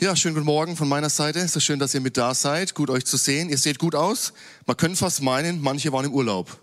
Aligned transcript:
Ja, 0.00 0.14
schönen 0.14 0.36
guten 0.36 0.46
Morgen 0.46 0.76
von 0.76 0.86
meiner 0.86 1.10
Seite. 1.10 1.40
Ist 1.40 1.60
schön, 1.60 1.80
dass 1.80 1.92
ihr 1.92 2.00
mit 2.00 2.16
da 2.16 2.32
seid. 2.32 2.76
Gut, 2.76 2.88
euch 2.88 3.04
zu 3.04 3.16
sehen. 3.16 3.48
Ihr 3.48 3.58
seht 3.58 3.80
gut 3.80 3.96
aus. 3.96 4.32
Man 4.64 4.76
könnte 4.76 4.96
fast 4.96 5.22
meinen, 5.22 5.60
manche 5.60 5.92
waren 5.92 6.04
im 6.04 6.14
Urlaub. 6.14 6.56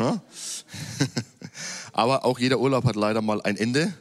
Ja? 0.00 0.20
Aber 1.92 2.24
auch 2.24 2.40
jeder 2.40 2.58
Urlaub 2.58 2.86
hat 2.86 2.96
leider 2.96 3.22
mal 3.22 3.40
ein 3.42 3.56
Ende. 3.56 3.94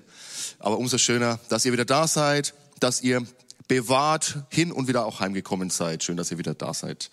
Aber 0.57 0.79
umso 0.79 0.97
schöner, 0.97 1.39
dass 1.49 1.63
ihr 1.63 1.73
wieder 1.73 1.85
da 1.85 2.08
seid, 2.08 2.56
dass 2.79 3.04
ihr 3.04 3.24
bewahrt 3.67 4.40
hin 4.50 4.72
und 4.72 4.88
wieder 4.88 5.06
auch 5.06 5.20
heimgekommen 5.20 5.70
seid. 5.70 6.04
Schön, 6.04 6.18
dass 6.18 6.31
ihr 6.31 6.40
wieder 6.40 6.56
da 6.56 6.74
seid. 6.74 7.12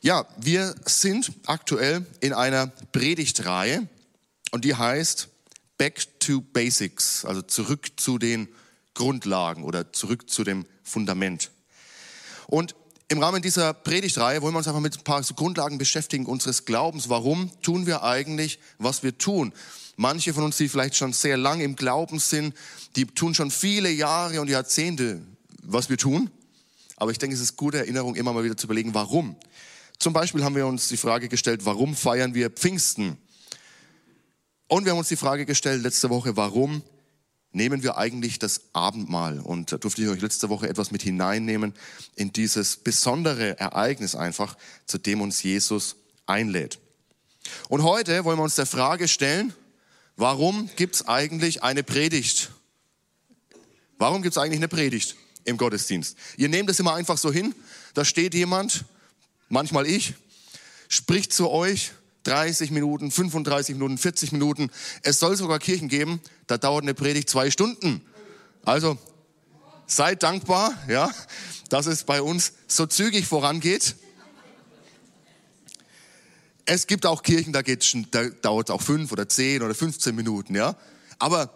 Ja, 0.00 0.28
wir 0.36 0.76
sind 0.84 1.32
aktuell 1.46 2.06
in 2.20 2.34
einer 2.34 2.68
Predigtreihe 2.92 3.88
und 4.52 4.64
die 4.64 4.76
heißt 4.76 5.26
Back 5.76 6.20
to 6.20 6.40
Basics, 6.40 7.24
also 7.24 7.42
zurück 7.42 7.90
zu 7.96 8.16
den 8.18 8.46
Grundlagen 8.94 9.64
oder 9.64 9.92
zurück 9.92 10.28
zu 10.28 10.44
dem 10.44 10.66
Fundament. 10.82 11.50
Und 12.46 12.74
im 13.08 13.20
Rahmen 13.20 13.42
dieser 13.42 13.74
Predigtreihe 13.74 14.40
wollen 14.40 14.54
wir 14.54 14.58
uns 14.58 14.68
einfach 14.68 14.80
mit 14.80 14.96
ein 14.96 15.04
paar 15.04 15.20
Grundlagen 15.22 15.78
beschäftigen 15.78 16.26
unseres 16.26 16.64
Glaubens. 16.64 17.08
Warum 17.08 17.50
tun 17.60 17.86
wir 17.86 18.04
eigentlich, 18.04 18.60
was 18.78 19.02
wir 19.02 19.18
tun? 19.18 19.52
Manche 19.96 20.32
von 20.32 20.44
uns, 20.44 20.56
die 20.56 20.68
vielleicht 20.68 20.94
schon 20.94 21.12
sehr 21.12 21.36
lange 21.36 21.64
im 21.64 21.74
Glauben 21.74 22.20
sind, 22.20 22.54
die 22.96 23.06
tun 23.06 23.34
schon 23.34 23.50
viele 23.50 23.90
Jahre 23.90 24.40
und 24.40 24.48
Jahrzehnte, 24.48 25.20
was 25.62 25.90
wir 25.90 25.98
tun. 25.98 26.30
Aber 26.96 27.10
ich 27.10 27.18
denke, 27.18 27.34
es 27.34 27.42
ist 27.42 27.56
gute 27.56 27.78
Erinnerung, 27.78 28.14
immer 28.14 28.32
mal 28.32 28.44
wieder 28.44 28.56
zu 28.56 28.66
überlegen, 28.66 28.94
warum. 28.94 29.34
Zum 29.98 30.12
Beispiel 30.12 30.44
haben 30.44 30.54
wir 30.54 30.66
uns 30.66 30.88
die 30.88 30.96
Frage 30.96 31.28
gestellt, 31.28 31.64
warum 31.64 31.96
feiern 31.96 32.34
wir 32.34 32.48
Pfingsten? 32.48 33.18
Und 34.68 34.84
wir 34.84 34.92
haben 34.92 34.98
uns 34.98 35.08
die 35.08 35.16
Frage 35.16 35.46
gestellt 35.46 35.82
letzte 35.82 36.10
Woche, 36.10 36.36
warum 36.36 36.82
nehmen 37.52 37.82
wir 37.82 37.96
eigentlich 37.96 38.38
das 38.38 38.60
Abendmahl. 38.72 39.40
Und 39.40 39.72
da 39.72 39.78
durfte 39.78 40.02
ich 40.02 40.08
euch 40.08 40.20
letzte 40.20 40.48
Woche 40.48 40.68
etwas 40.68 40.90
mit 40.90 41.02
hineinnehmen 41.02 41.74
in 42.14 42.32
dieses 42.32 42.76
besondere 42.76 43.58
Ereignis 43.58 44.14
einfach, 44.14 44.56
zu 44.86 44.98
dem 44.98 45.20
uns 45.20 45.42
Jesus 45.42 45.96
einlädt. 46.26 46.78
Und 47.68 47.82
heute 47.82 48.24
wollen 48.24 48.38
wir 48.38 48.44
uns 48.44 48.54
der 48.54 48.66
Frage 48.66 49.08
stellen, 49.08 49.52
warum 50.16 50.70
gibt 50.76 50.96
es 50.96 51.08
eigentlich 51.08 51.62
eine 51.62 51.82
Predigt? 51.82 52.50
Warum 53.98 54.22
gibt 54.22 54.36
es 54.36 54.38
eigentlich 54.42 54.58
eine 54.58 54.68
Predigt 54.68 55.16
im 55.44 55.56
Gottesdienst? 55.56 56.16
Ihr 56.36 56.48
nehmt 56.48 56.70
es 56.70 56.78
immer 56.78 56.94
einfach 56.94 57.18
so 57.18 57.32
hin, 57.32 57.54
da 57.94 58.04
steht 58.04 58.34
jemand, 58.34 58.84
manchmal 59.48 59.86
ich, 59.86 60.14
spricht 60.88 61.32
zu 61.32 61.50
euch 61.50 61.92
30 62.24 62.70
Minuten, 62.70 63.10
35 63.10 63.74
Minuten, 63.74 63.98
40 63.98 64.32
Minuten. 64.32 64.70
Es 65.02 65.18
soll 65.18 65.36
sogar 65.36 65.58
Kirchen 65.58 65.88
geben, 65.88 66.20
da 66.46 66.58
dauert 66.58 66.82
eine 66.82 66.94
Predigt 66.94 67.30
zwei 67.30 67.50
Stunden. 67.50 68.02
Also 68.64 68.98
seid 69.86 70.22
dankbar, 70.22 70.74
ja, 70.88 71.10
dass 71.68 71.86
es 71.86 72.04
bei 72.04 72.22
uns 72.22 72.52
so 72.66 72.86
zügig 72.86 73.26
vorangeht. 73.26 73.96
Es 76.64 76.86
gibt 76.86 77.06
auch 77.06 77.22
Kirchen, 77.22 77.52
da, 77.52 77.62
da 77.62 78.28
dauert 78.42 78.68
es 78.68 78.74
auch 78.74 78.82
fünf 78.82 79.10
oder 79.12 79.28
zehn 79.28 79.62
oder 79.62 79.74
15 79.74 80.14
Minuten, 80.14 80.54
ja. 80.54 80.76
Aber 81.18 81.50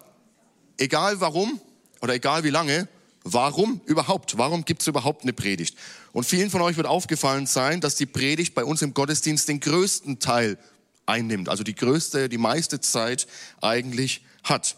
egal 0.78 1.20
warum 1.20 1.60
oder 2.00 2.14
egal 2.14 2.42
wie 2.42 2.50
lange, 2.50 2.88
Warum 3.24 3.80
überhaupt? 3.86 4.36
Warum 4.36 4.66
gibt 4.66 4.82
es 4.82 4.86
überhaupt 4.86 5.22
eine 5.22 5.32
Predigt? 5.32 5.78
Und 6.12 6.24
vielen 6.24 6.50
von 6.50 6.60
euch 6.60 6.76
wird 6.76 6.86
aufgefallen 6.86 7.46
sein, 7.46 7.80
dass 7.80 7.96
die 7.96 8.04
Predigt 8.06 8.54
bei 8.54 8.64
uns 8.64 8.82
im 8.82 8.92
Gottesdienst 8.92 9.48
den 9.48 9.60
größten 9.60 10.18
Teil 10.18 10.58
einnimmt, 11.06 11.48
also 11.48 11.64
die 11.64 11.74
größte, 11.74 12.28
die 12.28 12.38
meiste 12.38 12.80
Zeit 12.80 13.26
eigentlich 13.62 14.22
hat. 14.42 14.76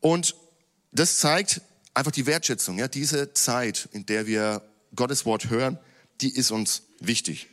Und 0.00 0.36
das 0.92 1.18
zeigt 1.18 1.60
einfach 1.92 2.12
die 2.12 2.26
Wertschätzung, 2.26 2.78
ja, 2.78 2.86
diese 2.86 3.32
Zeit, 3.34 3.88
in 3.92 4.06
der 4.06 4.26
wir 4.26 4.62
Gottes 4.94 5.26
Wort 5.26 5.50
hören, 5.50 5.78
die 6.20 6.30
ist 6.30 6.52
uns 6.52 6.82
wichtig. 7.00 7.48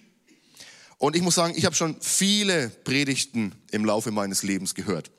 Und 1.00 1.16
ich 1.16 1.24
muss 1.24 1.34
sagen, 1.34 1.56
ich 1.58 1.66
habe 1.66 1.76
schon 1.76 1.96
viele 2.02 2.70
Predigten 2.70 3.56
im 3.72 3.84
Laufe 3.84 4.12
meines 4.12 4.44
Lebens 4.44 4.76
gehört. 4.76 5.10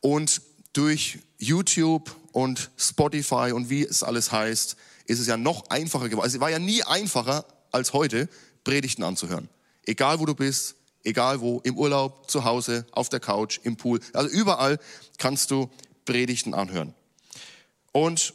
Und 0.00 0.42
durch 0.72 1.18
YouTube 1.38 2.14
und 2.32 2.70
Spotify 2.76 3.52
und 3.54 3.70
wie 3.70 3.84
es 3.84 4.02
alles 4.02 4.30
heißt, 4.30 4.76
ist 5.06 5.18
es 5.18 5.26
ja 5.26 5.36
noch 5.36 5.68
einfacher 5.70 6.08
geworden. 6.08 6.24
Also 6.24 6.36
es 6.36 6.40
war 6.40 6.50
ja 6.50 6.58
nie 6.58 6.82
einfacher 6.82 7.44
als 7.72 7.92
heute, 7.92 8.28
Predigten 8.64 9.02
anzuhören. 9.02 9.48
Egal 9.84 10.20
wo 10.20 10.26
du 10.26 10.34
bist, 10.34 10.76
egal 11.02 11.40
wo, 11.40 11.60
im 11.60 11.76
Urlaub, 11.76 12.30
zu 12.30 12.44
Hause, 12.44 12.86
auf 12.92 13.08
der 13.08 13.20
Couch, 13.20 13.58
im 13.62 13.76
Pool. 13.76 14.00
Also 14.12 14.30
überall 14.30 14.78
kannst 15.18 15.50
du 15.50 15.70
Predigten 16.04 16.54
anhören. 16.54 16.94
Und 17.92 18.34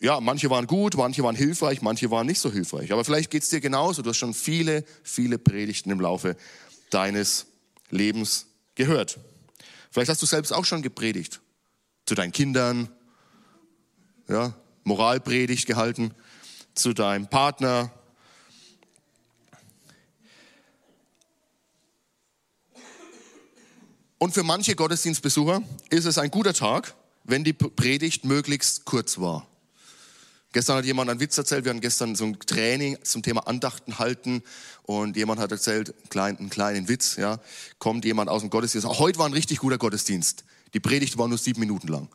ja, 0.00 0.18
manche 0.20 0.48
waren 0.48 0.66
gut, 0.66 0.96
manche 0.96 1.22
waren 1.22 1.36
hilfreich, 1.36 1.82
manche 1.82 2.10
waren 2.10 2.26
nicht 2.26 2.40
so 2.40 2.50
hilfreich. 2.50 2.90
Aber 2.92 3.04
vielleicht 3.04 3.30
geht 3.30 3.42
es 3.42 3.50
dir 3.50 3.60
genauso. 3.60 4.00
Du 4.00 4.10
hast 4.10 4.16
schon 4.16 4.34
viele, 4.34 4.84
viele 5.02 5.38
Predigten 5.38 5.90
im 5.90 6.00
Laufe 6.00 6.36
deines 6.88 7.46
Lebens 7.90 8.46
gehört. 8.74 9.18
Vielleicht 9.90 10.08
hast 10.08 10.22
du 10.22 10.26
selbst 10.26 10.52
auch 10.52 10.64
schon 10.64 10.82
gepredigt. 10.82 11.40
Zu 12.10 12.16
deinen 12.16 12.32
Kindern, 12.32 12.88
ja, 14.26 14.52
Moralpredigt 14.82 15.68
gehalten 15.68 16.12
zu 16.74 16.92
deinem 16.92 17.28
Partner. 17.28 17.92
Und 24.18 24.34
für 24.34 24.42
manche 24.42 24.74
Gottesdienstbesucher 24.74 25.62
ist 25.90 26.04
es 26.04 26.18
ein 26.18 26.32
guter 26.32 26.52
Tag, 26.52 26.96
wenn 27.22 27.44
die 27.44 27.52
Predigt 27.52 28.24
möglichst 28.24 28.86
kurz 28.86 29.20
war. 29.20 29.46
Gestern 30.50 30.78
hat 30.78 30.86
jemand 30.86 31.10
einen 31.10 31.20
Witz 31.20 31.38
erzählt, 31.38 31.64
wir 31.64 31.70
hatten 31.70 31.80
gestern 31.80 32.16
so 32.16 32.24
ein 32.24 32.40
Training 32.40 32.98
zum 33.04 33.22
Thema 33.22 33.46
Andachten 33.46 34.00
halten 34.00 34.42
und 34.82 35.16
jemand 35.16 35.38
hat 35.38 35.52
erzählt, 35.52 35.94
einen 35.94 36.08
kleinen, 36.08 36.38
einen 36.38 36.50
kleinen 36.50 36.88
Witz, 36.88 37.14
ja, 37.14 37.38
kommt 37.78 38.04
jemand 38.04 38.28
aus 38.28 38.40
dem 38.40 38.50
Gottesdienst, 38.50 38.88
heute 38.98 39.20
war 39.20 39.26
ein 39.26 39.32
richtig 39.32 39.60
guter 39.60 39.78
Gottesdienst. 39.78 40.42
Die 40.74 40.80
Predigt 40.80 41.18
war 41.18 41.28
nur 41.28 41.38
sieben 41.38 41.60
Minuten 41.60 41.88
lang. 41.88 42.08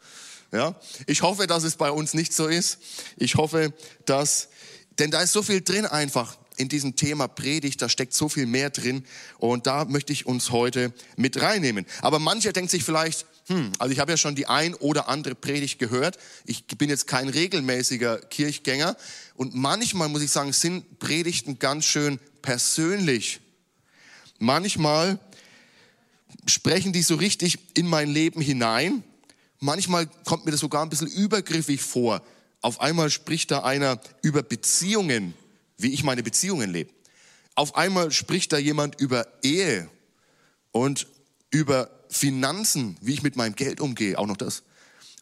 Ja? 0.52 0.80
Ich 1.08 1.22
hoffe, 1.22 1.48
dass 1.48 1.64
es 1.64 1.76
bei 1.76 1.92
uns 1.92 2.14
nicht 2.14 2.34
so 2.34 2.48
ist. 2.48 2.80
Ich 3.18 3.36
hoffe, 3.36 3.74
dass, 4.06 4.50
denn 5.00 5.12
da 5.12 5.22
ist 5.22 5.34
so 5.34 5.44
viel 5.44 5.62
drin 5.62 5.86
einfach 5.86 6.38
in 6.58 6.70
diesem 6.70 6.96
Thema 6.96 7.28
Predigt, 7.28 7.82
da 7.82 7.90
steckt 7.90 8.14
so 8.14 8.30
viel 8.30 8.46
mehr 8.46 8.70
drin 8.70 9.04
und 9.40 9.68
da 9.68 9.86
möchte 9.86 10.14
ich 10.14 10.26
uns 10.26 10.52
heute 10.52 10.94
mit 11.18 11.42
reinnehmen. 11.42 11.86
Aber 12.02 12.20
mancher 12.20 12.54
denkt 12.54 12.72
sich 12.72 12.84
vielleicht, 12.84 13.26
hm, 13.48 13.72
also 13.78 13.92
ich 13.92 14.00
habe 14.00 14.12
ja 14.12 14.18
schon 14.18 14.36
die 14.36 14.48
ein 14.48 14.74
oder 14.76 15.08
andere 15.08 15.36
Predigt 15.36 15.80
gehört. 15.80 16.18
Ich 16.46 16.66
bin 16.66 16.90
jetzt 16.90 17.08
kein 17.08 17.30
regelmäßiger 17.30 18.18
Kirchgänger 18.18 18.96
und 19.36 19.54
manchmal 19.54 20.10
muss 20.10 20.22
ich 20.22 20.32
sagen, 20.32 20.54
sind 20.54 21.00
Predigten 21.00 21.60
ganz 21.60 21.86
schön 21.86 22.20
persönlich. 22.42 23.42
Manchmal 24.40 25.20
sprechen 26.46 26.94
die 26.94 27.02
so 27.02 27.16
richtig 27.16 27.60
in 27.78 27.88
mein 27.88 28.10
Leben 28.10 28.42
hinein 28.42 29.04
Manchmal 29.60 30.08
kommt 30.26 30.46
mir 30.46 30.52
das 30.52 30.60
sogar 30.60 30.84
ein 30.84 30.90
bisschen 30.90 31.08
übergriffig 31.08 31.82
vor. 31.82 32.22
Auf 32.62 32.82
einmal 32.82 33.10
spricht 33.10 33.52
da 33.52 33.64
einer 33.64 34.00
über 34.22 34.44
Beziehungen, 34.44 35.34
wie 35.78 35.94
ich 35.94 36.04
meine 36.04 36.24
Beziehungen 36.24 36.72
lebe. 36.72 36.92
Auf 37.56 37.76
einmal 37.76 38.12
spricht 38.12 38.52
da 38.52 38.58
jemand 38.58 39.00
über 39.00 39.28
Ehe 39.44 39.90
und 40.72 41.08
über 41.52 41.90
Finanzen, 42.10 42.98
wie 43.02 43.14
ich 43.14 43.24
mit 43.24 43.38
meinem 43.38 43.56
Geld 43.56 43.80
umgehe, 43.80 44.20
auch 44.20 44.28
noch 44.28 44.38
das. 44.38 44.64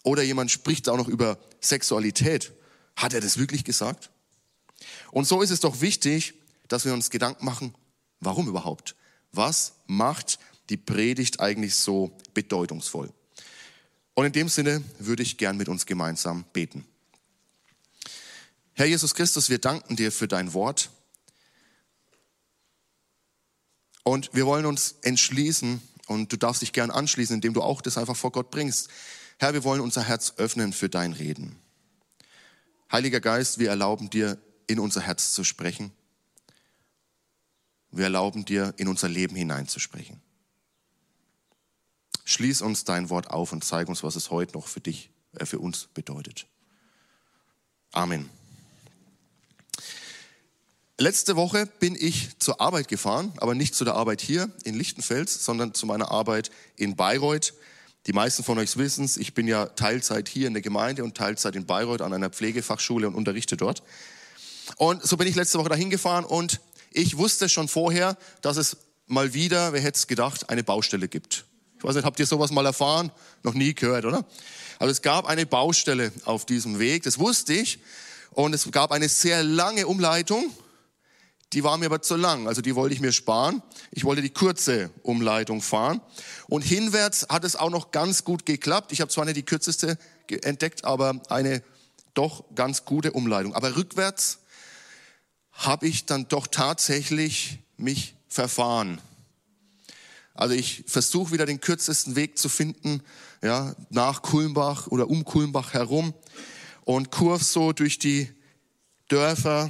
Oder 0.04 0.24
jemand 0.24 0.52
spricht 0.52 0.90
auch 0.90 0.98
noch 0.98 1.08
über 1.08 1.38
Sexualität. 1.62 2.52
Hat 2.96 3.14
er 3.14 3.22
das 3.22 3.38
wirklich 3.38 3.64
gesagt? 3.64 4.10
Und 5.12 5.28
so 5.28 5.42
ist 5.42 5.52
es 5.52 5.60
doch 5.60 5.82
wichtig, 5.82 6.34
dass 6.68 6.86
wir 6.86 6.94
uns 6.94 7.10
Gedanken 7.10 7.46
machen, 7.46 7.76
warum 8.20 8.48
überhaupt? 8.48 8.96
Was 9.32 9.74
macht 9.86 10.40
die 10.70 10.78
Predigt 10.78 11.40
eigentlich 11.40 11.76
so 11.76 12.16
bedeutungsvoll? 12.34 13.12
Und 14.14 14.26
in 14.26 14.32
dem 14.32 14.50
Sinne 14.50 14.84
würde 15.00 15.24
ich 15.24 15.38
gern 15.38 15.58
mit 15.58 15.70
uns 15.70 15.86
gemeinsam 15.86 16.46
beten. 16.54 16.86
Herr 18.74 18.86
Jesus 18.86 19.14
Christus, 19.14 19.50
wir 19.50 19.60
danken 19.60 19.96
dir 19.96 20.12
für 20.12 20.28
dein 20.28 20.54
Wort. 20.54 20.90
Und 24.04 24.34
wir 24.34 24.46
wollen 24.46 24.66
uns 24.66 24.96
entschließen, 25.02 25.82
und 26.08 26.32
du 26.32 26.38
darfst 26.38 26.62
dich 26.62 26.74
gern 26.74 26.92
anschließen, 26.92 27.36
indem 27.36 27.54
du 27.54 27.62
auch 27.62 27.82
das 27.82 27.98
einfach 27.98 28.18
vor 28.18 28.32
Gott 28.32 28.52
bringst. 28.52 28.90
Herr, 29.40 29.54
wir 29.54 29.64
wollen 29.64 29.82
unser 29.82 30.04
Herz 30.04 30.34
öffnen 30.38 30.74
für 30.74 30.90
dein 30.90 31.14
Reden. 31.14 31.56
Heiliger 32.92 33.22
Geist, 33.22 33.60
wir 33.60 33.70
erlauben 33.70 34.10
dir, 34.10 34.38
in 34.68 34.80
unser 34.80 35.02
Herz 35.02 35.34
zu 35.34 35.44
sprechen. 35.44 35.92
Wir 37.92 38.06
erlauben 38.06 38.46
dir, 38.46 38.74
in 38.78 38.88
unser 38.88 39.08
Leben 39.08 39.36
hineinzusprechen. 39.36 40.22
Schließ 42.26 42.62
uns 42.62 42.84
dein 42.84 43.10
Wort 43.10 43.30
auf 43.30 43.52
und 43.52 43.64
zeig 43.64 43.88
uns, 43.90 44.04
was 44.04 44.16
es 44.16 44.32
heute 44.32 44.54
noch 44.54 44.68
für 44.68 44.80
dich, 44.80 45.10
äh, 45.38 45.46
für 45.46 45.60
uns 45.60 45.88
bedeutet. 45.94 46.48
Amen. 47.92 48.30
Letzte 51.00 51.36
Woche 51.36 51.66
bin 51.80 51.96
ich 52.00 52.38
zur 52.40 52.62
Arbeit 52.62 52.88
gefahren, 52.88 53.34
aber 53.38 53.56
nicht 53.56 53.76
zu 53.76 53.84
der 53.84 53.96
Arbeit 53.96 54.22
hier 54.22 54.52
in 54.64 54.76
Lichtenfels, 54.76 55.44
sondern 55.44 55.74
zu 55.74 55.86
meiner 55.86 56.12
Arbeit 56.12 56.52
in 56.76 56.96
Bayreuth. 56.96 57.54
Die 58.06 58.14
meisten 58.14 58.44
von 58.44 58.58
euch 58.60 58.78
wissen 58.78 59.06
es, 59.06 59.18
ich 59.18 59.34
bin 59.34 59.48
ja 59.48 59.66
Teilzeit 59.66 60.30
hier 60.30 60.48
in 60.48 60.54
der 60.54 60.62
Gemeinde 60.62 61.04
und 61.04 61.18
Teilzeit 61.18 61.56
in 61.56 61.66
Bayreuth 61.66 62.02
an 62.02 62.14
einer 62.14 62.30
Pflegefachschule 62.30 63.08
und 63.08 63.16
unterrichte 63.16 63.58
dort. 63.58 63.82
Und 64.78 65.04
so 65.04 65.18
bin 65.18 65.28
ich 65.28 65.36
letzte 65.36 65.58
Woche 65.58 65.70
dahin 65.70 65.90
gefahren 65.90 66.26
und 66.26 66.62
ich 66.92 67.18
wusste 67.18 67.50
schon 67.50 67.68
vorher, 67.68 68.18
dass 68.42 68.58
es 68.58 68.78
mal 69.08 69.34
wieder, 69.34 69.74
wer 69.74 69.82
hätte 69.82 69.98
es 69.98 70.08
gedacht, 70.08 70.50
eine 70.50 70.64
Baustelle 70.64 71.08
gibt. 71.08 71.46
Ich 71.84 71.88
weiß 71.88 71.96
nicht, 71.96 72.06
habt 72.06 72.20
ihr 72.20 72.26
sowas 72.26 72.50
mal 72.52 72.66
erfahren? 72.66 73.12
Noch 73.44 73.54
nie 73.54 73.74
gehört, 73.74 74.06
oder? 74.06 74.26
Aber 74.80 74.90
es 74.90 75.02
gab 75.02 75.28
eine 75.28 75.46
Baustelle 75.46 76.12
auf 76.26 76.46
diesem 76.46 76.80
Weg, 76.80 77.04
das 77.04 77.20
wusste 77.20 77.54
ich. 77.54 77.80
Und 78.32 78.56
es 78.56 78.72
gab 78.72 78.92
eine 78.92 79.10
sehr 79.10 79.44
lange 79.44 79.86
Umleitung 79.86 80.52
die 81.54 81.64
war 81.64 81.78
mir 81.78 81.86
aber 81.86 82.02
zu 82.02 82.16
lang, 82.16 82.48
also 82.48 82.62
die 82.62 82.76
wollte 82.76 82.96
ich 82.96 83.02
mir 83.02 83.12
sparen. 83.12 83.62
Ich 83.92 84.04
wollte 84.04 84.22
die 84.22 84.32
kurze 84.32 84.90
Umleitung 85.04 85.62
fahren. 85.62 86.02
Und 86.48 86.64
hinwärts 86.64 87.28
hat 87.30 87.44
es 87.44 87.56
auch 87.56 87.70
noch 87.70 87.92
ganz 87.92 88.24
gut 88.24 88.46
geklappt. 88.46 88.92
Ich 88.92 89.02
habe 89.02 89.12
zwar 89.12 89.26
nicht 89.26 89.38
die 89.38 89.44
kürzeste 89.44 89.98
entdeckt, 90.28 90.84
aber 90.84 91.22
eine 91.30 91.62
doch 92.16 92.44
ganz 92.56 92.86
gute 92.86 93.12
Umleitung. 93.12 93.54
Aber 93.54 93.76
rückwärts 93.76 94.40
habe 95.52 95.88
ich 95.88 96.06
dann 96.06 96.28
doch 96.28 96.48
tatsächlich 96.48 97.60
mich 97.78 98.16
verfahren. 98.28 99.00
Also 100.34 100.56
ich 100.56 100.84
versuche 100.88 101.32
wieder 101.32 101.46
den 101.46 101.62
kürzesten 101.62 102.16
Weg 102.16 102.38
zu 102.38 102.50
finden, 102.50 103.02
ja, 103.42 103.76
nach 103.90 104.22
Kulmbach 104.22 104.88
oder 104.88 105.10
um 105.10 105.26
Kulmbach 105.26 105.74
herum 105.74 106.14
und 106.86 107.12
kurv 107.12 107.44
so 107.44 107.72
durch 107.72 108.00
die 108.00 108.30
Dörfer 109.10 109.70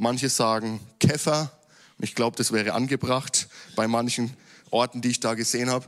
Manche 0.00 0.30
sagen 0.30 0.80
Käfer. 0.98 1.52
Ich 1.98 2.14
glaube, 2.14 2.34
das 2.34 2.52
wäre 2.52 2.72
angebracht 2.72 3.48
bei 3.76 3.86
manchen 3.86 4.34
Orten, 4.70 5.02
die 5.02 5.10
ich 5.10 5.20
da 5.20 5.34
gesehen 5.34 5.68
habe. 5.68 5.84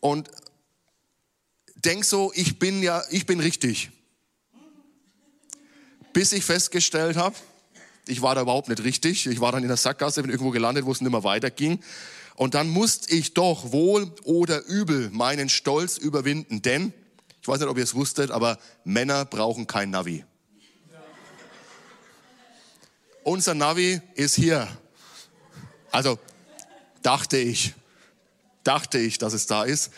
Und 0.00 0.28
denk 1.76 2.04
so, 2.04 2.32
ich 2.34 2.58
bin 2.58 2.82
ja, 2.82 3.04
ich 3.10 3.24
bin 3.24 3.38
richtig. 3.38 3.92
Bis 6.12 6.32
ich 6.32 6.44
festgestellt 6.44 7.16
habe, 7.16 7.36
ich 8.08 8.20
war 8.20 8.34
da 8.34 8.40
überhaupt 8.40 8.68
nicht 8.68 8.82
richtig. 8.82 9.28
Ich 9.28 9.38
war 9.38 9.52
dann 9.52 9.62
in 9.62 9.68
der 9.68 9.76
Sackgasse, 9.76 10.20
bin 10.20 10.32
irgendwo 10.32 10.50
gelandet, 10.50 10.84
wo 10.84 10.90
es 10.90 11.00
nicht 11.00 11.12
mehr 11.12 11.22
weiterging. 11.22 11.78
Und 12.36 12.54
dann 12.54 12.68
musste 12.68 13.14
ich 13.14 13.34
doch 13.34 13.72
wohl 13.72 14.12
oder 14.24 14.64
übel 14.66 15.10
meinen 15.10 15.48
Stolz 15.48 15.98
überwinden, 15.98 16.62
denn, 16.62 16.92
ich 17.40 17.48
weiß 17.48 17.60
nicht, 17.60 17.68
ob 17.68 17.78
ihr 17.78 17.84
es 17.84 17.94
wusstet, 17.94 18.30
aber 18.30 18.58
Männer 18.84 19.24
brauchen 19.24 19.66
kein 19.66 19.90
Navi 19.90 20.24
unser 23.24 23.54
Navi 23.54 24.00
ist 24.14 24.34
hier. 24.34 24.68
Also 25.90 26.18
dachte 27.02 27.38
ich, 27.38 27.74
dachte 28.64 28.98
ich, 28.98 29.18
dass 29.18 29.32
es 29.32 29.46
da 29.46 29.62
ist, 29.62 29.90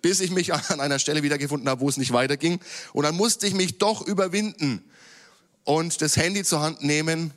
bis 0.00 0.20
ich 0.20 0.30
mich 0.30 0.54
an 0.70 0.80
einer 0.80 0.98
Stelle 0.98 1.22
wiedergefunden 1.22 1.68
habe, 1.68 1.82
wo 1.82 1.88
es 1.88 1.98
nicht 1.98 2.12
weiterging. 2.12 2.60
Und 2.92 3.04
dann 3.04 3.14
musste 3.14 3.46
ich 3.46 3.54
mich 3.54 3.78
doch 3.78 4.00
überwinden 4.00 4.82
und 5.64 6.00
das 6.00 6.16
Handy 6.16 6.44
zur 6.44 6.60
Hand 6.60 6.82
nehmen 6.82 7.32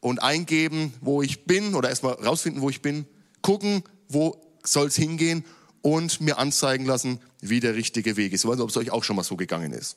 und 0.00 0.22
eingeben, 0.22 0.94
wo 1.00 1.22
ich 1.22 1.44
bin 1.44 1.74
oder 1.74 1.88
erstmal 1.88 2.14
rausfinden, 2.14 2.62
wo 2.62 2.70
ich 2.70 2.80
bin, 2.80 3.06
gucken, 3.46 3.84
wo 4.08 4.40
soll 4.64 4.88
es 4.88 4.96
hingehen 4.96 5.44
und 5.80 6.20
mir 6.20 6.38
anzeigen 6.38 6.84
lassen, 6.84 7.20
wie 7.40 7.60
der 7.60 7.76
richtige 7.76 8.16
Weg 8.16 8.32
ist. 8.32 8.42
Ich 8.42 8.48
weiß 8.48 8.56
nicht, 8.56 8.64
ob 8.64 8.70
es 8.70 8.76
euch 8.76 8.90
auch 8.90 9.04
schon 9.04 9.14
mal 9.14 9.22
so 9.22 9.36
gegangen 9.36 9.72
ist. 9.72 9.96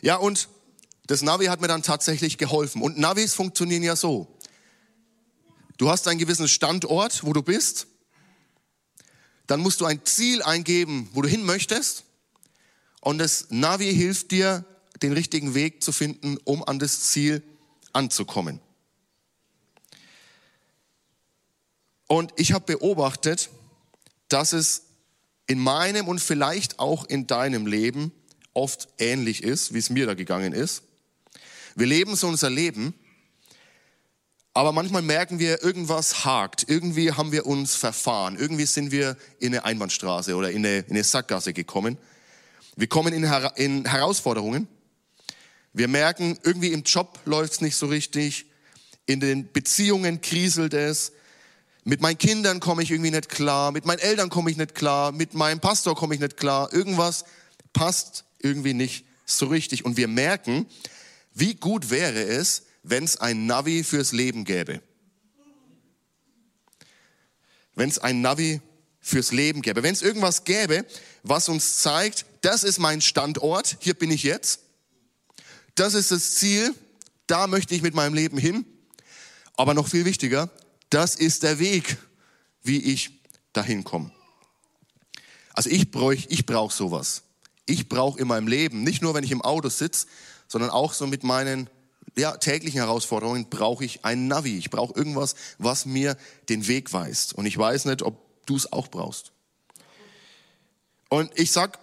Ja, 0.00 0.16
und 0.16 0.48
das 1.06 1.22
Navi 1.22 1.46
hat 1.46 1.60
mir 1.60 1.68
dann 1.68 1.84
tatsächlich 1.84 2.36
geholfen. 2.36 2.82
Und 2.82 2.98
Navis 2.98 3.34
funktionieren 3.34 3.84
ja 3.84 3.94
so. 3.94 4.26
Du 5.76 5.88
hast 5.88 6.08
einen 6.08 6.18
gewissen 6.18 6.48
Standort, 6.48 7.22
wo 7.22 7.32
du 7.32 7.44
bist. 7.44 7.86
Dann 9.46 9.60
musst 9.60 9.80
du 9.80 9.84
ein 9.84 10.04
Ziel 10.04 10.42
eingeben, 10.42 11.10
wo 11.12 11.22
du 11.22 11.28
hin 11.28 11.44
möchtest. 11.44 12.02
Und 13.00 13.18
das 13.18 13.46
Navi 13.50 13.94
hilft 13.94 14.32
dir, 14.32 14.64
den 15.00 15.12
richtigen 15.12 15.54
Weg 15.54 15.84
zu 15.84 15.92
finden, 15.92 16.38
um 16.42 16.64
an 16.64 16.80
das 16.80 17.02
Ziel 17.02 17.40
anzukommen. 17.92 18.58
Und 22.12 22.34
ich 22.36 22.52
habe 22.52 22.76
beobachtet, 22.76 23.48
dass 24.28 24.52
es 24.52 24.82
in 25.46 25.58
meinem 25.58 26.08
und 26.08 26.20
vielleicht 26.20 26.78
auch 26.78 27.06
in 27.06 27.26
deinem 27.26 27.66
Leben 27.66 28.12
oft 28.52 28.88
ähnlich 28.98 29.42
ist, 29.42 29.72
wie 29.72 29.78
es 29.78 29.88
mir 29.88 30.04
da 30.04 30.12
gegangen 30.12 30.52
ist. 30.52 30.82
Wir 31.74 31.86
leben 31.86 32.14
so 32.14 32.28
unser 32.28 32.50
Leben, 32.50 32.92
aber 34.52 34.72
manchmal 34.72 35.00
merken 35.00 35.38
wir, 35.38 35.62
irgendwas 35.62 36.26
hakt, 36.26 36.68
irgendwie 36.68 37.12
haben 37.12 37.32
wir 37.32 37.46
uns 37.46 37.76
verfahren, 37.76 38.36
irgendwie 38.38 38.66
sind 38.66 38.92
wir 38.92 39.16
in 39.38 39.54
eine 39.54 39.64
Einbahnstraße 39.64 40.36
oder 40.36 40.50
in 40.50 40.66
eine, 40.66 40.80
in 40.80 40.90
eine 40.90 41.04
Sackgasse 41.04 41.54
gekommen. 41.54 41.96
Wir 42.76 42.88
kommen 42.88 43.14
in, 43.14 43.24
in 43.56 43.86
Herausforderungen. 43.86 44.68
Wir 45.72 45.88
merken, 45.88 46.38
irgendwie 46.42 46.74
im 46.74 46.82
Job 46.82 47.20
läuft 47.24 47.54
es 47.54 47.60
nicht 47.62 47.76
so 47.76 47.86
richtig, 47.86 48.44
in 49.06 49.18
den 49.18 49.50
Beziehungen 49.50 50.20
kriselt 50.20 50.74
es, 50.74 51.12
mit 51.84 52.00
meinen 52.00 52.18
Kindern 52.18 52.60
komme 52.60 52.82
ich 52.82 52.90
irgendwie 52.90 53.10
nicht 53.10 53.28
klar, 53.28 53.72
mit 53.72 53.84
meinen 53.86 53.98
Eltern 53.98 54.30
komme 54.30 54.50
ich 54.50 54.56
nicht 54.56 54.74
klar, 54.74 55.12
mit 55.12 55.34
meinem 55.34 55.60
Pastor 55.60 55.96
komme 55.96 56.14
ich 56.14 56.20
nicht 56.20 56.36
klar, 56.36 56.72
irgendwas 56.72 57.24
passt 57.72 58.24
irgendwie 58.38 58.74
nicht 58.74 59.04
so 59.26 59.46
richtig. 59.46 59.84
Und 59.84 59.96
wir 59.96 60.08
merken, 60.08 60.66
wie 61.34 61.54
gut 61.54 61.90
wäre 61.90 62.22
es, 62.22 62.64
wenn 62.82 63.04
es 63.04 63.16
ein 63.16 63.46
Navi 63.46 63.84
fürs 63.84 64.12
Leben 64.12 64.44
gäbe? 64.44 64.80
Wenn 67.74 67.88
es 67.88 67.98
ein 67.98 68.20
Navi 68.20 68.60
fürs 69.00 69.32
Leben 69.32 69.62
gäbe. 69.62 69.82
Wenn 69.82 69.92
es 69.92 70.02
irgendwas 70.02 70.44
gäbe, 70.44 70.86
was 71.22 71.48
uns 71.48 71.78
zeigt, 71.78 72.24
das 72.42 72.62
ist 72.62 72.78
mein 72.78 73.00
Standort, 73.00 73.76
hier 73.80 73.94
bin 73.94 74.10
ich 74.10 74.22
jetzt. 74.22 74.60
Das 75.74 75.94
ist 75.94 76.10
das 76.12 76.36
Ziel, 76.36 76.74
da 77.26 77.46
möchte 77.46 77.74
ich 77.74 77.82
mit 77.82 77.94
meinem 77.94 78.14
Leben 78.14 78.38
hin. 78.38 78.64
Aber 79.56 79.74
noch 79.74 79.88
viel 79.88 80.04
wichtiger, 80.04 80.50
das 80.92 81.14
ist 81.14 81.42
der 81.42 81.58
Weg, 81.58 81.96
wie 82.62 82.80
ich 82.80 83.20
dahin 83.52 83.84
komme. 83.84 84.12
Also 85.54 85.70
ich 85.70 85.90
brauche 85.90 86.14
ich 86.14 86.46
brauch 86.46 86.70
sowas. 86.70 87.22
Ich 87.66 87.88
brauche 87.88 88.20
in 88.20 88.28
meinem 88.28 88.48
Leben, 88.48 88.82
nicht 88.82 89.02
nur 89.02 89.14
wenn 89.14 89.24
ich 89.24 89.30
im 89.30 89.42
Auto 89.42 89.68
sitze, 89.68 90.06
sondern 90.48 90.70
auch 90.70 90.92
so 90.92 91.06
mit 91.06 91.22
meinen 91.22 91.70
ja, 92.16 92.36
täglichen 92.36 92.80
Herausforderungen 92.80 93.48
brauche 93.48 93.84
ich 93.84 94.04
ein 94.04 94.26
Navi. 94.26 94.58
Ich 94.58 94.70
brauche 94.70 94.94
irgendwas, 94.94 95.34
was 95.58 95.86
mir 95.86 96.16
den 96.48 96.66
Weg 96.68 96.92
weist. 96.92 97.32
Und 97.32 97.46
ich 97.46 97.56
weiß 97.56 97.86
nicht, 97.86 98.02
ob 98.02 98.46
du 98.46 98.56
es 98.56 98.70
auch 98.72 98.88
brauchst. 98.88 99.32
Und 101.08 101.30
ich 101.38 101.52
sag 101.52 101.78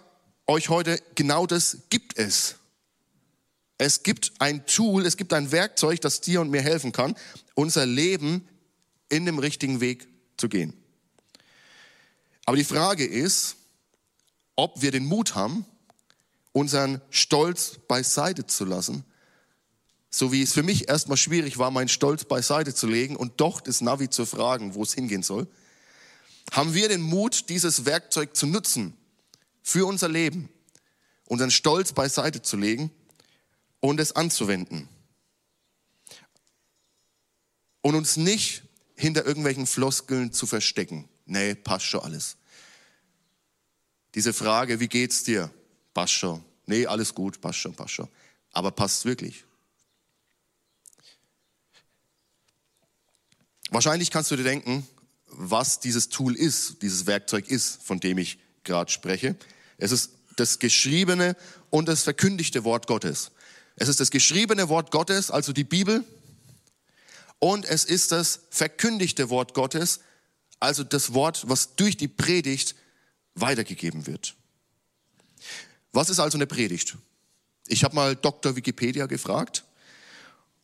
euch 0.46 0.68
heute, 0.68 1.02
genau 1.14 1.46
das 1.46 1.78
gibt 1.90 2.16
es. 2.18 2.56
Es 3.78 4.02
gibt 4.02 4.32
ein 4.38 4.66
Tool, 4.66 5.06
es 5.06 5.16
gibt 5.16 5.32
ein 5.32 5.50
Werkzeug, 5.52 6.00
das 6.00 6.20
dir 6.20 6.40
und 6.40 6.50
mir 6.50 6.60
helfen 6.62 6.92
kann, 6.92 7.16
unser 7.54 7.86
Leben 7.86 8.46
in 9.10 9.26
dem 9.26 9.38
richtigen 9.38 9.80
Weg 9.80 10.08
zu 10.36 10.48
gehen. 10.48 10.72
Aber 12.46 12.56
die 12.56 12.64
Frage 12.64 13.04
ist, 13.04 13.56
ob 14.56 14.82
wir 14.82 14.90
den 14.90 15.04
Mut 15.04 15.34
haben, 15.34 15.64
unseren 16.52 17.00
Stolz 17.10 17.78
beiseite 17.86 18.46
zu 18.46 18.64
lassen, 18.64 19.04
so 20.10 20.32
wie 20.32 20.42
es 20.42 20.52
für 20.52 20.64
mich 20.64 20.88
erstmal 20.88 21.16
schwierig 21.16 21.58
war, 21.58 21.70
meinen 21.70 21.88
Stolz 21.88 22.24
beiseite 22.24 22.74
zu 22.74 22.88
legen 22.88 23.14
und 23.14 23.40
doch 23.40 23.60
das 23.60 23.80
Navi 23.80 24.10
zu 24.10 24.26
fragen, 24.26 24.74
wo 24.74 24.82
es 24.82 24.94
hingehen 24.94 25.22
soll, 25.22 25.46
haben 26.50 26.74
wir 26.74 26.88
den 26.88 27.00
Mut, 27.00 27.48
dieses 27.48 27.84
Werkzeug 27.84 28.34
zu 28.34 28.46
nutzen 28.46 28.96
für 29.62 29.86
unser 29.86 30.08
Leben, 30.08 30.48
unseren 31.26 31.52
Stolz 31.52 31.92
beiseite 31.92 32.42
zu 32.42 32.56
legen 32.56 32.90
und 33.78 34.00
es 34.00 34.12
anzuwenden. 34.12 34.88
Und 37.82 37.94
uns 37.94 38.16
nicht 38.16 38.64
hinter 39.00 39.24
irgendwelchen 39.24 39.66
Floskeln 39.66 40.32
zu 40.32 40.46
verstecken. 40.46 41.08
Nee, 41.26 41.54
passt 41.54 41.86
schon 41.86 42.00
alles. 42.00 42.36
Diese 44.14 44.32
Frage, 44.32 44.80
wie 44.80 44.88
geht's 44.88 45.24
dir? 45.24 45.50
passt 45.94 46.12
schon. 46.12 46.42
Nee, 46.66 46.86
alles 46.86 47.14
gut, 47.14 47.40
passt 47.40 47.58
schon, 47.58 47.74
passt 47.74 47.94
schon. 47.94 48.08
Aber 48.52 48.70
passt 48.70 49.04
wirklich? 49.04 49.44
Wahrscheinlich 53.70 54.10
kannst 54.10 54.30
du 54.30 54.36
dir 54.36 54.44
denken, 54.44 54.86
was 55.26 55.80
dieses 55.80 56.08
Tool 56.08 56.34
ist, 56.34 56.82
dieses 56.82 57.06
Werkzeug 57.06 57.48
ist, 57.48 57.82
von 57.82 58.00
dem 58.00 58.18
ich 58.18 58.38
gerade 58.64 58.90
spreche. 58.90 59.36
Es 59.78 59.92
ist 59.92 60.12
das 60.36 60.58
geschriebene 60.58 61.36
und 61.70 61.88
das 61.88 62.02
verkündigte 62.02 62.64
Wort 62.64 62.86
Gottes. 62.86 63.30
Es 63.76 63.88
ist 63.88 64.00
das 64.00 64.10
geschriebene 64.10 64.68
Wort 64.68 64.90
Gottes, 64.90 65.30
also 65.30 65.52
die 65.52 65.64
Bibel, 65.64 66.04
und 67.40 67.64
es 67.64 67.84
ist 67.84 68.12
das 68.12 68.42
verkündigte 68.50 69.30
Wort 69.30 69.54
Gottes, 69.54 70.00
also 70.60 70.84
das 70.84 71.14
Wort, 71.14 71.48
was 71.48 71.74
durch 71.74 71.96
die 71.96 72.08
Predigt 72.08 72.76
weitergegeben 73.34 74.06
wird. 74.06 74.36
Was 75.92 76.10
ist 76.10 76.20
also 76.20 76.38
eine 76.38 76.46
Predigt? 76.46 76.96
Ich 77.66 77.82
habe 77.82 77.96
mal 77.96 78.14
Dr. 78.14 78.54
Wikipedia 78.54 79.06
gefragt 79.06 79.64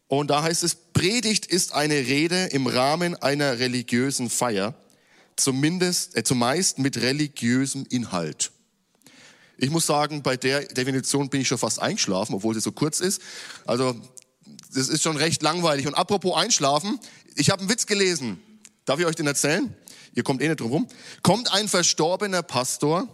und 0.08 0.28
da 0.28 0.42
heißt 0.42 0.62
es, 0.62 0.74
Predigt 0.74 1.46
ist 1.46 1.72
eine 1.72 1.94
Rede 1.94 2.46
im 2.46 2.66
Rahmen 2.66 3.16
einer 3.16 3.58
religiösen 3.58 4.30
Feier, 4.30 4.74
zumindest, 5.36 6.16
äh, 6.16 6.22
zumeist 6.22 6.78
mit 6.78 6.98
religiösem 6.98 7.86
Inhalt. 7.90 8.52
Ich 9.58 9.70
muss 9.70 9.86
sagen, 9.86 10.22
bei 10.22 10.36
der 10.36 10.64
Definition 10.64 11.30
bin 11.30 11.40
ich 11.40 11.48
schon 11.48 11.58
fast 11.58 11.80
eingeschlafen, 11.80 12.34
obwohl 12.34 12.54
sie 12.54 12.60
so 12.60 12.72
kurz 12.72 13.00
ist. 13.00 13.22
Also, 13.64 13.98
das 14.76 14.88
ist 14.88 15.02
schon 15.02 15.16
recht 15.16 15.42
langweilig. 15.42 15.86
Und 15.86 15.94
apropos 15.94 16.36
einschlafen, 16.36 17.00
ich 17.34 17.48
habe 17.48 17.60
einen 17.60 17.70
Witz 17.70 17.86
gelesen. 17.86 18.40
Darf 18.84 19.00
ich 19.00 19.06
euch 19.06 19.16
den 19.16 19.26
erzählen? 19.26 19.74
Ihr 20.14 20.22
kommt 20.22 20.42
eh 20.42 20.48
nicht 20.48 20.60
drum 20.60 20.70
rum. 20.70 20.88
Kommt 21.22 21.50
ein 21.50 21.66
verstorbener 21.66 22.42
Pastor 22.42 23.08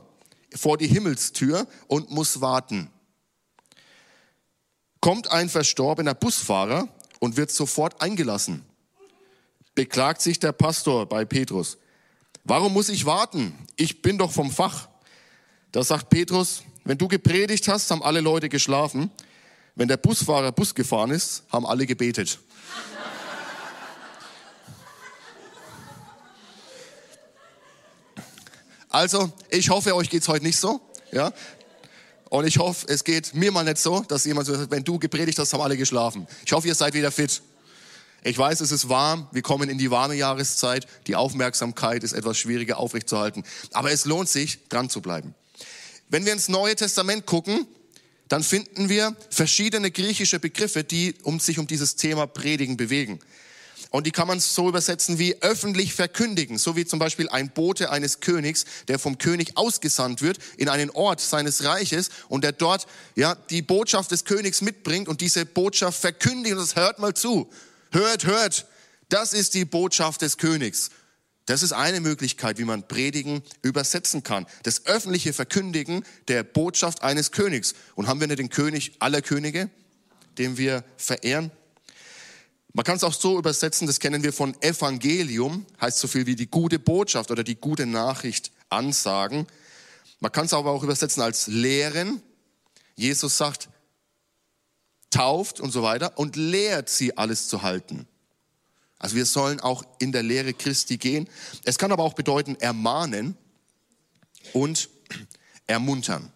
vor 0.55 0.77
die 0.77 0.89
Himmelstür 0.89 1.69
und 1.87 2.11
muss 2.11 2.41
warten. 2.41 2.91
Kommt 5.01 5.31
ein 5.31 5.49
verstorbener 5.49 6.15
Busfahrer 6.15 6.89
und 7.21 7.37
wird 7.37 7.53
sofort 7.53 8.03
eingelassen. 8.03 8.65
Beklagt 9.77 10.21
sich 10.21 10.41
der 10.41 10.53
Pastor 10.53 11.09
bei 11.09 11.25
Petrus. 11.25 11.79
Warum 12.43 12.73
muss 12.73 12.89
ich 12.89 13.07
warten? 13.07 13.55
Ich 13.77 14.03
bin 14.03 14.19
doch 14.19 14.33
vom 14.33 14.51
Fach. 14.51 14.89
Da 15.71 15.85
sagt 15.85 16.11
Petrus, 16.11 16.65
wenn 16.85 16.99
du 16.99 17.07
gepredigt 17.07 17.69
hast, 17.69 17.91
haben 17.93 18.03
alle 18.03 18.21
Leute 18.21 18.49
geschlafen. 18.49 19.13
Wenn 19.75 19.89
der 19.89 19.97
Busfahrer 19.97 20.53
Bus 20.53 20.75
gefahren 20.75 21.11
ist, 21.11 21.45
haben 21.51 21.67
alle 21.67 21.87
gebetet. 21.87 22.39
Also, 28.91 29.33
ich 29.49 29.71
hoffe, 29.71 29.95
euch 29.97 30.11
geht's 30.11 30.29
heute 30.29 30.45
nicht 30.45 30.59
so, 30.59 30.81
ja. 31.13 31.33
Und 32.29 32.47
ich 32.47 32.59
hoffe, 32.59 32.87
es 32.89 33.05
geht 33.05 33.35
mir 33.35 33.51
mal 33.51 33.65
nicht 33.65 33.79
so, 33.79 34.01
dass 34.01 34.27
jemand 34.27 34.47
so 34.47 34.55
sagt, 34.55 34.71
wenn 34.71 34.85
du 34.85 34.99
gepredigt 34.99 35.39
hast, 35.39 35.53
haben 35.55 35.63
alle 35.63 35.79
geschlafen. 35.79 36.27
Ich 36.45 36.53
hoffe, 36.53 36.69
ihr 36.69 36.75
seid 36.75 36.93
wieder 36.93 37.11
fit. 37.11 37.41
Ich 38.23 38.37
weiß, 38.37 38.61
es 38.61 38.71
ist 38.71 38.91
warm, 38.91 39.29
wir 39.33 39.43
kommen 39.43 39.71
in 39.71 39.79
die 39.79 39.91
warme 39.91 40.15
Jahreszeit, 40.15 40.87
die 41.07 41.17
Aufmerksamkeit 41.17 42.05
ist 42.05 42.13
etwas 42.13 42.37
schwieriger 42.37 42.77
aufrechtzuerhalten, 42.77 43.45
aber 43.73 43.91
es 43.91 44.05
lohnt 44.05 44.29
sich, 44.29 44.69
dran 44.69 44.89
zu 44.89 45.01
bleiben. 45.01 45.35
Wenn 46.09 46.25
wir 46.25 46.33
ins 46.33 46.49
Neue 46.49 46.77
Testament 46.77 47.27
gucken, 47.27 47.67
dann 48.33 48.43
finden 48.43 48.89
wir 48.89 49.15
verschiedene 49.29 49.91
griechische 49.91 50.41
Begriffe, 50.41 50.85
die 50.85 51.15
um 51.23 51.39
sich 51.39 51.59
um 51.59 51.67
dieses 51.67 51.97
Thema 51.97 52.27
Predigen 52.27 52.79
bewegen. 52.79 53.21
Und 53.91 54.07
die 54.07 54.11
kann 54.11 54.27
man 54.27 54.41
so 54.41 54.71
übersetzen 54.71 55.19
wie 55.19 55.37
öffentlich 55.43 55.93
verkündigen, 55.93 56.57
so 56.57 56.75
wie 56.75 56.87
zum 56.87 56.99
Beispiel 56.99 57.29
ein 57.29 57.51
Bote 57.51 57.91
eines 57.91 58.21
Königs, 58.21 58.65
der 58.89 58.99
vom 58.99 59.19
König 59.19 59.59
ausgesandt 59.59 60.23
wird 60.23 60.39
in 60.57 60.71
einen 60.71 60.89
Ort 60.89 61.21
seines 61.21 61.65
Reiches 61.65 62.09
und 62.31 62.43
der 62.43 62.53
dort 62.53 62.87
ja 63.17 63.35
die 63.35 63.61
Botschaft 63.61 64.11
des 64.11 64.25
Königs 64.25 64.63
mitbringt 64.63 65.09
und 65.09 65.21
diese 65.21 65.45
Botschaft 65.45 66.01
verkündigt 66.01 66.55
und 66.55 66.63
das 66.63 66.75
hört 66.75 67.01
mal 67.01 67.13
zu. 67.13 67.51
Hört, 67.91 68.25
hört. 68.25 68.67
Das 69.11 69.35
ist 69.35 69.53
die 69.53 69.67
Botschaft 69.67 70.23
des 70.23 70.39
Königs. 70.39 70.89
Das 71.47 71.63
ist 71.63 71.73
eine 71.73 72.01
Möglichkeit, 72.01 72.59
wie 72.59 72.65
man 72.65 72.87
Predigen 72.87 73.43
übersetzen 73.63 74.23
kann. 74.23 74.47
Das 74.63 74.87
öffentliche 74.87 75.33
Verkündigen 75.33 76.05
der 76.29 76.45
Botschaft 76.45 77.03
eines 77.03 77.33
Königs. 77.33 77.75
Und 77.95 78.07
haben 78.07 78.21
wir 78.21 78.29
nicht 78.29 78.39
den 78.39 78.49
König 78.49 78.93
aller 79.01 79.23
Könige, 79.23 79.69
den 80.39 80.57
wir 80.57 80.85
verehren? 80.97 81.51
Man 82.75 82.85
kann 82.85 82.97
es 82.97 83.05
auch 83.05 83.13
so 83.13 83.39
übersetzen, 83.39 83.87
das 83.87 84.01
kennen 84.01 84.23
wir 84.23 84.33
von 84.33 84.57
Evangelium, 84.63 85.67
heißt 85.81 85.99
so 85.99 86.09
viel 86.09 86.25
wie 86.27 86.37
die 86.37 86.47
gute 86.47 86.79
Botschaft 86.79 87.31
oder 87.31 87.45
die 87.45 87.57
gute 87.57 87.85
Nachricht 87.85 88.51
ansagen. 88.71 89.47
Man 90.21 90.33
kann 90.33 90.47
es 90.47 90.55
aber 90.55 90.71
auch 90.71 90.83
übersetzen 90.83 91.23
als 91.23 91.49
Lehren. 91.49 92.23
Jesus 92.95 93.37
sagt, 93.37 93.69
tauft 95.11 95.61
und 95.61 95.71
so 95.71 95.83
weiter 95.83 96.17
und 96.17 96.37
lehrt 96.37 96.89
sie 96.89 97.19
alles 97.19 97.49
zu 97.49 97.63
halten. 97.63 98.07
Also 99.03 99.17
wir 99.17 99.27
sollen 99.27 99.59
auch 99.59 99.85
in 99.99 100.13
der 100.13 100.23
Lehre 100.23 100.55
Christi 100.55 100.97
gehen. 100.97 101.29
Es 101.65 101.77
kann 101.77 101.91
aber 101.91 102.05
auch 102.05 102.15
bedeuten 102.15 102.55
ermahnen 102.61 103.37
und 104.53 104.89
ermuntern. 105.67 106.33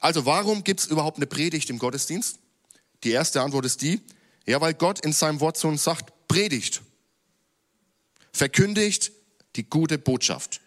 Also 0.00 0.24
warum 0.24 0.64
gibt 0.64 0.80
es 0.80 0.86
überhaupt 0.86 1.18
eine 1.18 1.26
Predigt 1.26 1.68
im 1.68 1.78
Gottesdienst? 1.78 2.38
Die 3.04 3.10
erste 3.10 3.42
Antwort 3.42 3.66
ist 3.66 3.82
die, 3.82 4.00
ja, 4.46 4.60
weil 4.62 4.72
Gott 4.72 5.04
in 5.04 5.12
seinem 5.12 5.40
Wort 5.40 5.58
zu 5.58 5.68
uns 5.68 5.84
sagt, 5.84 6.12
predigt, 6.28 6.80
verkündigt 8.32 9.12
die 9.54 9.68
gute 9.68 9.98
Botschaft. 9.98 10.62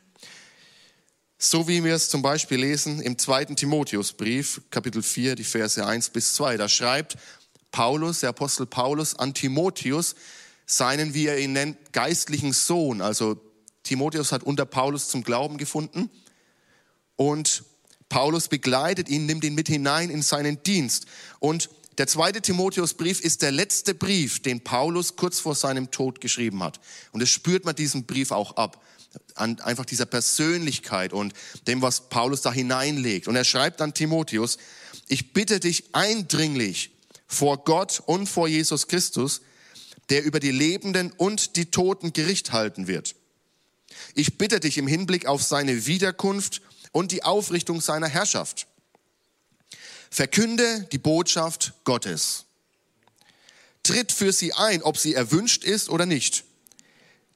So 1.40 1.68
wie 1.68 1.84
wir 1.84 1.96
es 1.96 2.10
zum 2.10 2.22
Beispiel 2.22 2.60
lesen 2.60 3.02
im 3.02 3.18
zweiten 3.18 3.56
Timotheusbrief, 3.56 4.62
Kapitel 4.70 5.02
4, 5.02 5.36
die 5.36 5.44
Verse 5.44 5.84
1 5.84 6.12
bis 6.12 6.36
2. 6.36 6.58
Da 6.58 6.70
schreibt 6.70 7.18
Paulus, 7.76 8.22
der 8.22 8.30
Apostel 8.30 8.66
Paulus, 8.66 9.16
an 9.16 9.34
Timotheus, 9.34 10.16
seinen, 10.66 11.14
wie 11.14 11.28
er 11.28 11.38
ihn 11.40 11.52
nennt, 11.52 11.92
geistlichen 11.92 12.54
Sohn. 12.54 13.02
Also 13.02 13.36
Timotheus 13.84 14.32
hat 14.32 14.44
unter 14.44 14.66
Paulus 14.66 15.10
zum 15.10 15.24
Glauben 15.24 15.58
gefunden 15.58 16.10
und 17.18 17.66
Paulus 18.08 18.48
begleitet 18.48 19.10
ihn, 19.10 19.26
nimmt 19.26 19.44
ihn 19.44 19.56
mit 19.56 19.68
hinein 19.68 20.10
in 20.10 20.22
seinen 20.22 20.64
Dienst. 20.64 21.08
Und 21.40 21.70
der 21.98 22.08
zweite 22.08 22.42
Timotheusbrief 22.42 23.20
ist 23.20 23.42
der 23.42 23.52
letzte 23.52 23.94
Brief, 23.94 24.42
den 24.42 24.64
Paulus 24.64 25.18
kurz 25.18 25.42
vor 25.42 25.54
seinem 25.54 25.92
Tod 25.92 26.22
geschrieben 26.22 26.64
hat. 26.64 26.80
Und 27.12 27.22
es 27.22 27.30
spürt 27.30 27.66
man 27.66 27.76
diesen 27.76 28.06
Brief 28.06 28.32
auch 28.32 28.56
ab. 28.56 28.82
An 29.34 29.60
einfach 29.60 29.86
dieser 29.86 30.06
Persönlichkeit 30.06 31.12
und 31.12 31.34
dem, 31.68 31.82
was 31.82 32.08
Paulus 32.08 32.42
da 32.42 32.54
hineinlegt. 32.54 33.28
Und 33.28 33.36
er 33.36 33.44
schreibt 33.44 33.82
an 33.82 33.94
Timotheus, 33.94 34.60
ich 35.10 35.34
bitte 35.34 35.60
dich 35.60 35.84
eindringlich, 35.92 36.95
vor 37.28 37.64
Gott 37.64 38.02
und 38.06 38.28
vor 38.28 38.48
Jesus 38.48 38.88
Christus, 38.88 39.42
der 40.10 40.24
über 40.24 40.40
die 40.40 40.52
Lebenden 40.52 41.12
und 41.12 41.56
die 41.56 41.72
Toten 41.72 42.14
Gericht 42.14 42.52
halten 42.52 42.88
wird. 42.88 43.16
Ich 44.14 44.38
bitte 44.38 44.60
dich 44.60 44.78
im 44.78 44.88
Hinblick 44.88 45.26
auf 45.26 45.42
seine 45.44 45.86
Wiederkunft 45.86 46.62
und 46.92 47.12
die 47.12 47.24
Aufrichtung 47.24 47.82
seiner 47.82 48.08
Herrschaft. 48.08 48.68
Verkünde 50.10 50.88
die 50.92 50.98
Botschaft 50.98 51.74
Gottes. 51.84 52.46
Tritt 53.84 54.12
für 54.12 54.32
sie 54.32 54.54
ein, 54.54 54.82
ob 54.82 54.98
sie 54.98 55.14
erwünscht 55.14 55.64
ist 55.64 55.90
oder 55.90 56.06
nicht. 56.06 56.46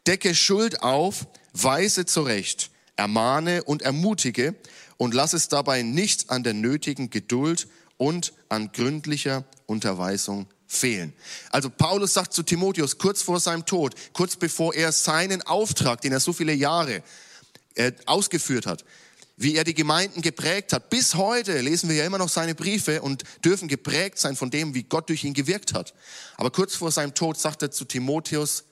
Decke 0.07 0.33
Schuld 0.33 0.81
auf, 0.81 1.27
weise 1.53 2.05
zurecht, 2.05 2.71
ermahne 2.95 3.63
und 3.63 3.81
ermutige 3.81 4.55
und 4.97 5.13
lass 5.13 5.33
es 5.33 5.47
dabei 5.47 5.81
nicht 5.81 6.29
an 6.29 6.43
der 6.43 6.53
nötigen 6.53 7.09
Geduld 7.09 7.67
und 7.99 8.33
an 8.47 8.71
gründlicher 8.71 9.43
Unterweisung 9.67 10.47
fehlen. 10.67 11.13
Also 11.51 11.69
Paulus 11.69 12.13
sagt 12.13 12.33
zu 12.33 12.43
Timotheus 12.43 12.97
kurz 12.97 13.21
vor 13.21 13.39
seinem 13.39 13.65
Tod, 13.65 13.93
kurz 14.13 14.37
bevor 14.37 14.73
er 14.73 14.91
seinen 14.93 15.41
Auftrag, 15.41 16.01
den 16.01 16.13
er 16.13 16.21
so 16.21 16.31
viele 16.31 16.53
Jahre 16.53 17.03
äh, 17.75 17.91
ausgeführt 18.05 18.65
hat, 18.65 18.85
wie 19.35 19.55
er 19.55 19.65
die 19.65 19.73
Gemeinden 19.73 20.21
geprägt 20.21 20.71
hat. 20.71 20.89
Bis 20.89 21.15
heute 21.15 21.59
lesen 21.59 21.89
wir 21.89 21.97
ja 21.97 22.05
immer 22.05 22.17
noch 22.17 22.29
seine 22.29 22.55
Briefe 22.55 23.01
und 23.01 23.23
dürfen 23.43 23.67
geprägt 23.67 24.17
sein 24.17 24.37
von 24.37 24.49
dem, 24.49 24.73
wie 24.73 24.83
Gott 24.83 25.09
durch 25.09 25.25
ihn 25.25 25.33
gewirkt 25.33 25.73
hat. 25.73 25.93
Aber 26.37 26.51
kurz 26.51 26.75
vor 26.75 26.91
seinem 26.91 27.13
Tod 27.13 27.37
sagt 27.37 27.63
er 27.63 27.71
zu 27.71 27.83
Timotheus, 27.83 28.63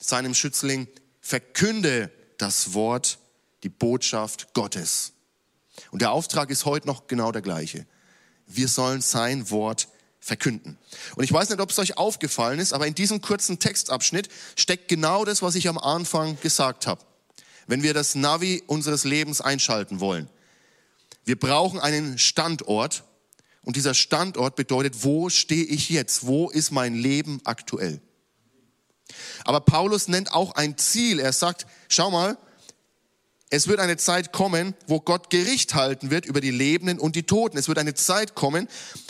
seinem 0.00 0.34
Schützling, 0.34 0.88
verkünde 1.20 2.10
das 2.36 2.74
Wort, 2.74 3.18
die 3.62 3.68
Botschaft 3.68 4.54
Gottes. 4.54 5.12
Und 5.92 6.02
der 6.02 6.10
Auftrag 6.10 6.50
ist 6.50 6.64
heute 6.64 6.88
noch 6.88 7.06
genau 7.06 7.30
der 7.30 7.42
gleiche 7.42 7.86
wir 8.46 8.68
sollen 8.68 9.00
sein 9.00 9.50
Wort 9.50 9.88
verkünden. 10.20 10.76
Und 11.14 11.24
ich 11.24 11.32
weiß 11.32 11.50
nicht, 11.50 11.60
ob 11.60 11.70
es 11.70 11.78
euch 11.78 11.98
aufgefallen 11.98 12.58
ist, 12.58 12.72
aber 12.72 12.86
in 12.86 12.94
diesem 12.94 13.20
kurzen 13.20 13.58
Textabschnitt 13.58 14.28
steckt 14.56 14.88
genau 14.88 15.24
das, 15.24 15.42
was 15.42 15.54
ich 15.54 15.68
am 15.68 15.78
Anfang 15.78 16.38
gesagt 16.40 16.86
habe. 16.86 17.00
Wenn 17.66 17.82
wir 17.82 17.94
das 17.94 18.14
Navi 18.14 18.62
unseres 18.66 19.04
Lebens 19.04 19.40
einschalten 19.40 20.00
wollen. 20.00 20.28
Wir 21.24 21.38
brauchen 21.38 21.80
einen 21.80 22.18
Standort 22.18 23.04
und 23.62 23.74
dieser 23.74 23.94
Standort 23.94 24.54
bedeutet, 24.54 25.02
wo 25.02 25.28
stehe 25.28 25.64
ich 25.64 25.90
jetzt? 25.90 26.26
Wo 26.26 26.50
ist 26.50 26.70
mein 26.70 26.94
Leben 26.94 27.40
aktuell? 27.44 28.00
Aber 29.44 29.60
Paulus 29.60 30.08
nennt 30.08 30.32
auch 30.32 30.54
ein 30.54 30.78
Ziel. 30.78 31.18
Er 31.18 31.32
sagt, 31.32 31.66
schau 31.88 32.10
mal, 32.10 32.38
es 33.48 33.68
wird 33.68 33.78
eine 33.78 33.96
Zeit 33.96 34.32
kommen, 34.32 34.74
wo 34.86 35.00
Gott 35.00 35.30
Gericht 35.30 35.74
halten 35.74 36.10
wird 36.10 36.26
über 36.26 36.40
die 36.40 36.50
Lebenden 36.50 36.98
und 36.98 37.14
die 37.14 37.22
Toten. 37.22 37.56
Es 37.56 37.68
wird 37.68 37.78
eine 37.78 37.94
Zeit 37.94 38.34
kommen, 38.34 38.68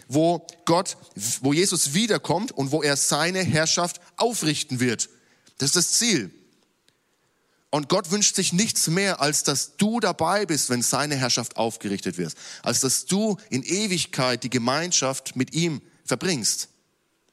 wo 0.08 0.46
Gott, 0.66 0.98
wo 1.40 1.52
Jesus 1.52 1.94
wiederkommt 1.94 2.52
und 2.52 2.70
wo 2.70 2.82
er 2.82 2.96
seine 2.96 3.42
Herrschaft 3.42 4.00
aufrichten 4.16 4.78
wird. 4.78 5.08
Das 5.58 5.70
ist 5.70 5.76
das 5.76 5.92
Ziel. 5.92 6.30
Und 7.70 7.88
Gott 7.88 8.10
wünscht 8.10 8.36
sich 8.36 8.52
nichts 8.52 8.86
mehr, 8.88 9.20
als 9.20 9.42
dass 9.42 9.76
du 9.76 10.00
dabei 10.00 10.46
bist, 10.46 10.70
wenn 10.70 10.82
seine 10.82 11.16
Herrschaft 11.16 11.56
aufgerichtet 11.56 12.18
wird. 12.18 12.34
Als 12.62 12.80
dass 12.80 13.06
du 13.06 13.38
in 13.50 13.62
Ewigkeit 13.62 14.42
die 14.42 14.50
Gemeinschaft 14.50 15.34
mit 15.36 15.54
ihm 15.54 15.80
verbringst. 16.04 16.68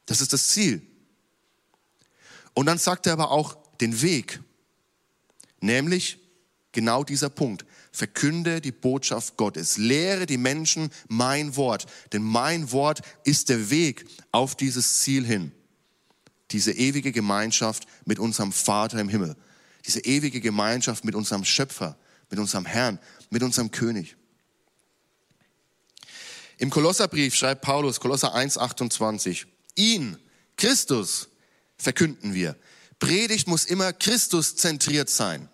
Das 0.06 0.22
ist 0.22 0.34
das 0.34 0.50
Ziel. 0.50 0.82
Und 2.54 2.66
dann 2.66 2.78
sagt 2.78 3.08
er 3.08 3.14
aber 3.14 3.32
auch 3.32 3.58
den 3.80 4.02
Weg. 4.02 4.42
Nämlich, 5.60 6.20
Genau 6.74 7.04
dieser 7.04 7.30
Punkt. 7.30 7.66
Verkünde 7.92 8.60
die 8.60 8.72
Botschaft 8.72 9.38
Gottes. 9.38 9.78
Lehre 9.78 10.26
die 10.26 10.38
Menschen 10.38 10.90
mein 11.08 11.56
Wort. 11.56 11.86
Denn 12.12 12.24
mein 12.24 12.72
Wort 12.72 13.02
ist 13.24 13.50
der 13.50 13.70
Weg 13.70 14.06
auf 14.32 14.56
dieses 14.56 15.00
Ziel 15.00 15.26
hin. 15.26 15.52
Diese 16.52 16.74
ewige 16.74 17.12
Gemeinschaft 17.12 17.88
mit 18.06 18.20
unserem 18.20 18.52
Vater 18.52 19.00
im 19.00 19.08
Himmel. 19.10 19.38
diese 19.86 20.00
ewige 20.00 20.40
Gemeinschaft 20.40 21.04
mit 21.04 21.14
unserem 21.14 21.44
Schöpfer, 21.44 21.98
mit 22.30 22.40
unserem 22.40 22.66
Herrn, 22.66 23.00
mit 23.30 23.44
unserem 23.44 23.70
König. 23.70 24.16
Im 26.58 26.70
Kolosserbrief 26.70 27.36
schreibt 27.36 27.62
Paulus, 27.62 28.00
Kolosser 28.00 28.34
1, 28.34 28.58
28, 28.58 29.46
ihn, 29.76 30.18
Christus, 30.56 31.28
verkünden 31.76 32.34
wir. 32.34 32.56
Predigt 33.00 33.48
muss 33.48 33.66
immer 33.66 33.92
Christus 33.92 34.56
zentriert 34.56 35.10
sein. 35.10 35.50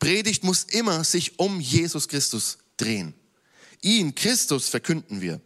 Predigt 0.00 0.42
muss 0.42 0.64
immer 0.64 1.04
sich 1.04 1.38
um 1.38 1.60
Jesus 1.60 2.08
Christus 2.08 2.58
drehen. 2.76 3.14
Ihn, 3.82 4.14
Christus, 4.14 4.68
verkünden 4.68 5.20
wir. 5.20 5.40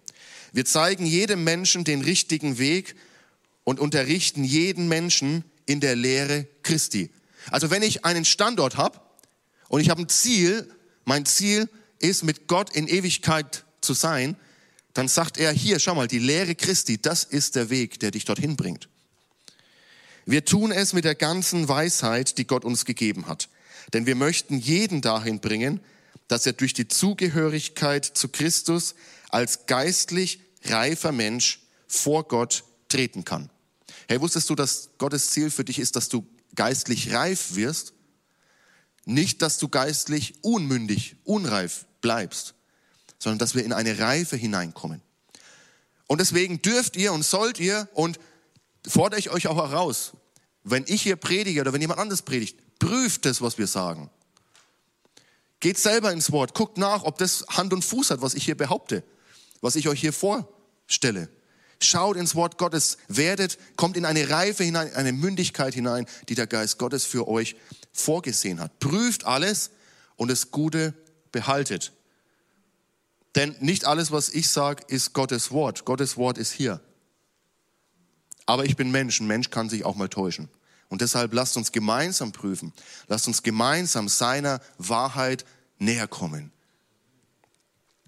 Wir 0.52 0.64
zeigen 0.64 1.04
jedem 1.04 1.44
Menschen 1.44 1.84
den 1.84 2.00
richtigen 2.00 2.58
Weg 2.58 2.94
und 3.64 3.80
unterrichten 3.80 4.44
jeden 4.44 4.88
Menschen 4.88 5.44
in 5.66 5.80
der 5.80 5.96
Lehre 5.96 6.46
Christi. 6.62 7.10
Also 7.50 7.70
wenn 7.70 7.82
ich 7.82 8.04
einen 8.04 8.24
Standort 8.24 8.76
habe 8.76 9.00
und 9.68 9.80
ich 9.80 9.90
habe 9.90 10.02
ein 10.02 10.08
Ziel, 10.08 10.70
mein 11.04 11.26
Ziel 11.26 11.68
ist, 11.98 12.22
mit 12.22 12.46
Gott 12.46 12.74
in 12.74 12.86
Ewigkeit 12.86 13.64
zu 13.80 13.92
sein, 13.92 14.36
dann 14.92 15.08
sagt 15.08 15.36
er 15.38 15.52
hier, 15.52 15.80
schau 15.80 15.94
mal, 15.96 16.06
die 16.06 16.20
Lehre 16.20 16.54
Christi, 16.54 16.98
das 16.98 17.24
ist 17.24 17.56
der 17.56 17.70
Weg, 17.70 17.98
der 17.98 18.12
dich 18.12 18.24
dorthin 18.24 18.56
bringt. 18.56 18.88
Wir 20.26 20.44
tun 20.44 20.70
es 20.70 20.92
mit 20.92 21.04
der 21.04 21.16
ganzen 21.16 21.68
Weisheit, 21.68 22.38
die 22.38 22.46
Gott 22.46 22.64
uns 22.64 22.84
gegeben 22.84 23.26
hat. 23.26 23.48
Denn 23.92 24.06
wir 24.06 24.14
möchten 24.14 24.58
jeden 24.58 25.00
dahin 25.00 25.40
bringen, 25.40 25.80
dass 26.28 26.46
er 26.46 26.52
durch 26.52 26.72
die 26.72 26.88
Zugehörigkeit 26.88 28.04
zu 28.04 28.28
Christus 28.28 28.94
als 29.28 29.66
geistlich 29.66 30.40
reifer 30.64 31.12
Mensch 31.12 31.60
vor 31.86 32.26
Gott 32.26 32.64
treten 32.88 33.24
kann. 33.24 33.50
Hey, 34.08 34.20
wusstest 34.20 34.50
du, 34.50 34.54
dass 34.54 34.90
Gottes 34.98 35.30
Ziel 35.30 35.50
für 35.50 35.64
dich 35.64 35.78
ist, 35.78 35.96
dass 35.96 36.08
du 36.08 36.26
geistlich 36.54 37.12
reif 37.12 37.54
wirst? 37.54 37.92
Nicht, 39.04 39.42
dass 39.42 39.58
du 39.58 39.68
geistlich 39.68 40.34
unmündig, 40.42 41.16
unreif 41.24 41.86
bleibst, 42.00 42.54
sondern 43.18 43.38
dass 43.38 43.54
wir 43.54 43.64
in 43.64 43.72
eine 43.72 43.98
Reife 43.98 44.36
hineinkommen. 44.36 45.02
Und 46.06 46.20
deswegen 46.20 46.62
dürft 46.62 46.96
ihr 46.96 47.12
und 47.12 47.24
sollt 47.24 47.58
ihr 47.60 47.88
und 47.94 48.18
fordere 48.86 49.18
ich 49.18 49.30
euch 49.30 49.46
auch 49.46 49.56
heraus, 49.56 50.12
wenn 50.62 50.84
ich 50.86 51.02
hier 51.02 51.16
predige 51.16 51.60
oder 51.60 51.72
wenn 51.72 51.80
jemand 51.80 52.00
anderes 52.00 52.22
predigt, 52.22 52.58
prüft 52.84 53.24
das, 53.24 53.40
was 53.40 53.58
wir 53.58 53.66
sagen. 53.66 54.10
Geht 55.60 55.78
selber 55.78 56.12
ins 56.12 56.30
Wort, 56.32 56.54
guckt 56.54 56.76
nach, 56.76 57.04
ob 57.04 57.16
das 57.16 57.46
Hand 57.48 57.72
und 57.72 57.82
Fuß 57.82 58.10
hat, 58.10 58.20
was 58.20 58.34
ich 58.34 58.44
hier 58.44 58.56
behaupte, 58.56 59.02
was 59.62 59.76
ich 59.76 59.88
euch 59.88 60.00
hier 60.00 60.12
vorstelle. 60.12 61.30
Schaut 61.80 62.16
ins 62.16 62.34
Wort 62.34 62.58
Gottes, 62.58 62.98
werdet, 63.08 63.58
kommt 63.76 63.96
in 63.96 64.04
eine 64.04 64.28
Reife 64.28 64.64
hinein, 64.64 64.92
eine 64.94 65.12
Mündigkeit 65.12 65.74
hinein, 65.74 66.06
die 66.28 66.34
der 66.34 66.46
Geist 66.46 66.78
Gottes 66.78 67.04
für 67.06 67.26
euch 67.26 67.56
vorgesehen 67.92 68.60
hat. 68.60 68.78
Prüft 68.80 69.24
alles 69.24 69.70
und 70.16 70.30
das 70.30 70.50
Gute 70.50 70.94
behaltet. 71.32 71.92
Denn 73.34 73.56
nicht 73.60 73.86
alles, 73.86 74.12
was 74.12 74.28
ich 74.28 74.48
sage, 74.48 74.84
ist 74.88 75.14
Gottes 75.14 75.50
Wort. 75.50 75.84
Gottes 75.84 76.16
Wort 76.16 76.38
ist 76.38 76.52
hier. 76.52 76.80
Aber 78.46 78.66
ich 78.66 78.76
bin 78.76 78.90
Mensch, 78.90 79.20
ein 79.20 79.26
Mensch 79.26 79.50
kann 79.50 79.70
sich 79.70 79.84
auch 79.84 79.96
mal 79.96 80.08
täuschen. 80.08 80.48
Und 80.88 81.00
deshalb 81.00 81.32
lasst 81.32 81.56
uns 81.56 81.72
gemeinsam 81.72 82.32
prüfen, 82.32 82.72
lasst 83.08 83.26
uns 83.26 83.42
gemeinsam 83.42 84.08
seiner 84.08 84.60
Wahrheit 84.78 85.44
näher 85.78 86.06
kommen. 86.06 86.52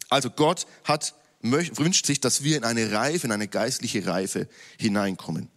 Also 0.08 0.30
Gott 0.30 0.66
hat, 0.84 1.14
wünscht 1.40 2.06
sich, 2.06 2.20
dass 2.20 2.42
wir 2.42 2.56
in 2.56 2.64
eine 2.64 2.92
Reife, 2.92 3.26
in 3.26 3.32
eine 3.32 3.48
geistliche 3.48 4.06
Reife 4.06 4.48
hineinkommen. 4.78 5.48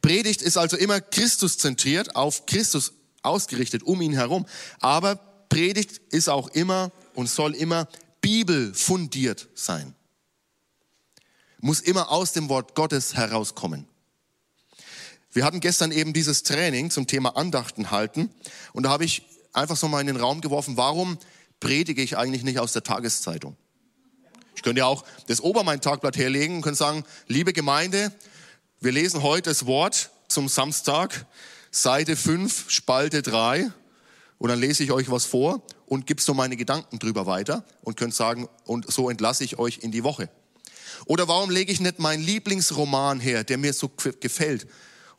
Predigt 0.00 0.42
ist 0.42 0.56
also 0.56 0.76
immer 0.76 1.00
Christus 1.00 1.58
zentriert, 1.58 2.14
auf 2.14 2.46
Christus 2.46 2.92
ausgerichtet, 3.22 3.82
um 3.82 4.00
ihn 4.00 4.12
herum. 4.12 4.46
Aber 4.78 5.16
Predigt 5.48 5.98
ist 6.10 6.28
auch 6.28 6.48
immer 6.48 6.92
und 7.14 7.28
soll 7.28 7.54
immer 7.54 7.88
bibelfundiert 8.20 9.48
sein 9.54 9.94
muss 11.60 11.80
immer 11.80 12.10
aus 12.10 12.32
dem 12.32 12.48
Wort 12.48 12.74
Gottes 12.74 13.14
herauskommen. 13.14 13.86
Wir 15.32 15.44
hatten 15.44 15.60
gestern 15.60 15.92
eben 15.92 16.12
dieses 16.12 16.42
Training 16.42 16.90
zum 16.90 17.06
Thema 17.06 17.36
Andachten 17.36 17.92
halten 17.92 18.30
und 18.72 18.82
da 18.82 18.90
habe 18.90 19.04
ich 19.04 19.22
einfach 19.52 19.76
so 19.76 19.86
mal 19.86 20.00
in 20.00 20.08
den 20.08 20.16
Raum 20.16 20.40
geworfen, 20.40 20.76
warum 20.76 21.18
predige 21.60 22.02
ich 22.02 22.16
eigentlich 22.16 22.42
nicht 22.42 22.58
aus 22.58 22.72
der 22.72 22.82
Tageszeitung? 22.82 23.56
Ich 24.56 24.62
könnte 24.62 24.80
ja 24.80 24.86
auch 24.86 25.04
das 25.28 25.40
Obermain-Tagblatt 25.40 26.16
herlegen 26.16 26.56
und 26.56 26.62
könnte 26.62 26.78
sagen, 26.78 27.04
liebe 27.28 27.52
Gemeinde, 27.52 28.12
wir 28.80 28.90
lesen 28.90 29.22
heute 29.22 29.50
das 29.50 29.66
Wort 29.66 30.10
zum 30.26 30.48
Samstag, 30.48 31.26
Seite 31.70 32.16
5, 32.16 32.68
Spalte 32.68 33.22
3 33.22 33.70
und 34.38 34.48
dann 34.48 34.58
lese 34.58 34.82
ich 34.82 34.90
euch 34.90 35.12
was 35.12 35.26
vor 35.26 35.62
und 35.86 36.06
gibst 36.08 36.26
so 36.26 36.34
meine 36.34 36.56
Gedanken 36.56 36.98
drüber 36.98 37.26
weiter 37.26 37.64
und 37.82 37.96
könnt 37.96 38.14
sagen, 38.14 38.48
und 38.64 38.90
so 38.90 39.08
entlasse 39.08 39.44
ich 39.44 39.60
euch 39.60 39.78
in 39.78 39.92
die 39.92 40.02
Woche. 40.02 40.28
Oder 41.06 41.28
warum 41.28 41.50
lege 41.50 41.70
ich 41.70 41.80
nicht 41.80 42.00
meinen 42.00 42.22
Lieblingsroman 42.22 43.20
her, 43.20 43.44
der 43.44 43.58
mir 43.58 43.72
so 43.72 43.88
gefällt 44.20 44.66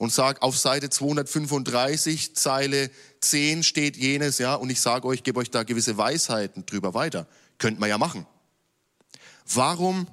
und 0.02 0.12
sage, 0.12 0.42
auf 0.42 0.58
Seite 0.58 0.90
235, 0.90 2.36
Zeile 2.36 2.90
10 3.20 3.62
steht 3.62 3.96
jenes, 3.96 4.40
ja, 4.40 4.56
und 4.56 4.72
ich 4.72 4.82
sage 4.82 5.08
euch, 5.08 5.22
gebe 5.22 5.40
euch 5.40 5.52
da 5.52 5.62
gewisse 5.62 5.96
Weisheiten 5.96 6.66
drüber 6.66 6.96
weiter. 6.96 7.28
Könnt 7.60 7.80
man 7.80 7.88
ja 7.88 8.00
machen. 8.00 8.26
Warum 9.46 10.08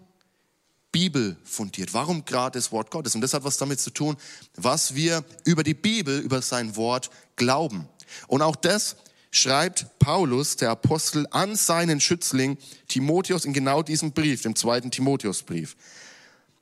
Bibel 0.92 1.38
fundiert? 1.42 1.94
Warum 1.94 2.26
gerade 2.26 2.58
das 2.58 2.70
Wort 2.70 2.90
Gottes? 2.90 3.14
Und 3.14 3.22
das 3.22 3.32
hat 3.32 3.44
was 3.44 3.56
damit 3.56 3.80
zu 3.80 3.88
tun, 3.88 4.18
was 4.56 4.94
wir 4.94 5.24
über 5.46 5.62
die 5.62 5.72
Bibel, 5.72 6.18
über 6.18 6.42
sein 6.42 6.76
Wort 6.76 7.08
glauben. 7.36 7.88
Und 8.26 8.42
auch 8.42 8.56
das 8.56 8.96
schreibt 9.30 9.86
Paulus, 9.98 10.56
der 10.56 10.68
Apostel, 10.68 11.26
an 11.30 11.56
seinen 11.56 12.02
Schützling 12.02 12.58
Timotheus 12.88 13.46
in 13.46 13.54
genau 13.54 13.82
diesem 13.82 14.12
Brief, 14.12 14.42
dem 14.42 14.54
zweiten 14.54 14.90
Timotheusbrief. 14.90 15.76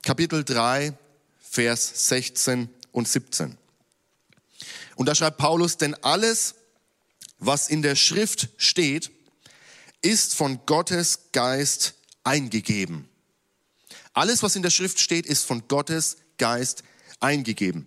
Kapitel 0.05 0.45
3, 0.45 0.97
Vers 1.41 2.09
16 2.09 2.69
und 2.97 3.07
17. 3.07 3.59
Und 4.97 5.07
da 5.07 5.15
schreibt 5.15 5.37
Paulus, 5.37 5.77
denn 5.77 5.95
alles, 6.03 6.55
was 7.39 7.69
in 7.69 7.83
der 7.83 7.95
Schrift 7.95 8.49
steht, 8.57 9.11
ist 10.01 10.35
von 10.35 10.65
Gottes 10.65 11.31
Geist 11.33 11.95
eingegeben. 12.25 13.07
Alles, 14.15 14.43
was 14.43 14.57
in 14.57 14.63
der 14.63 14.71
Schrift 14.71 14.99
steht, 14.99 15.27
ist 15.27 15.45
von 15.45 15.69
Gottes 15.69 16.17
Geist 16.39 16.85
eingegeben. 17.21 17.87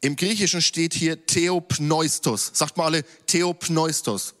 Im 0.00 0.14
Griechischen 0.14 0.62
steht 0.62 0.94
hier 0.94 1.26
Theopneustos. 1.26 2.52
Sagt 2.54 2.76
mal 2.76 2.84
alle 2.84 3.02
Theopneustos. 3.26 4.34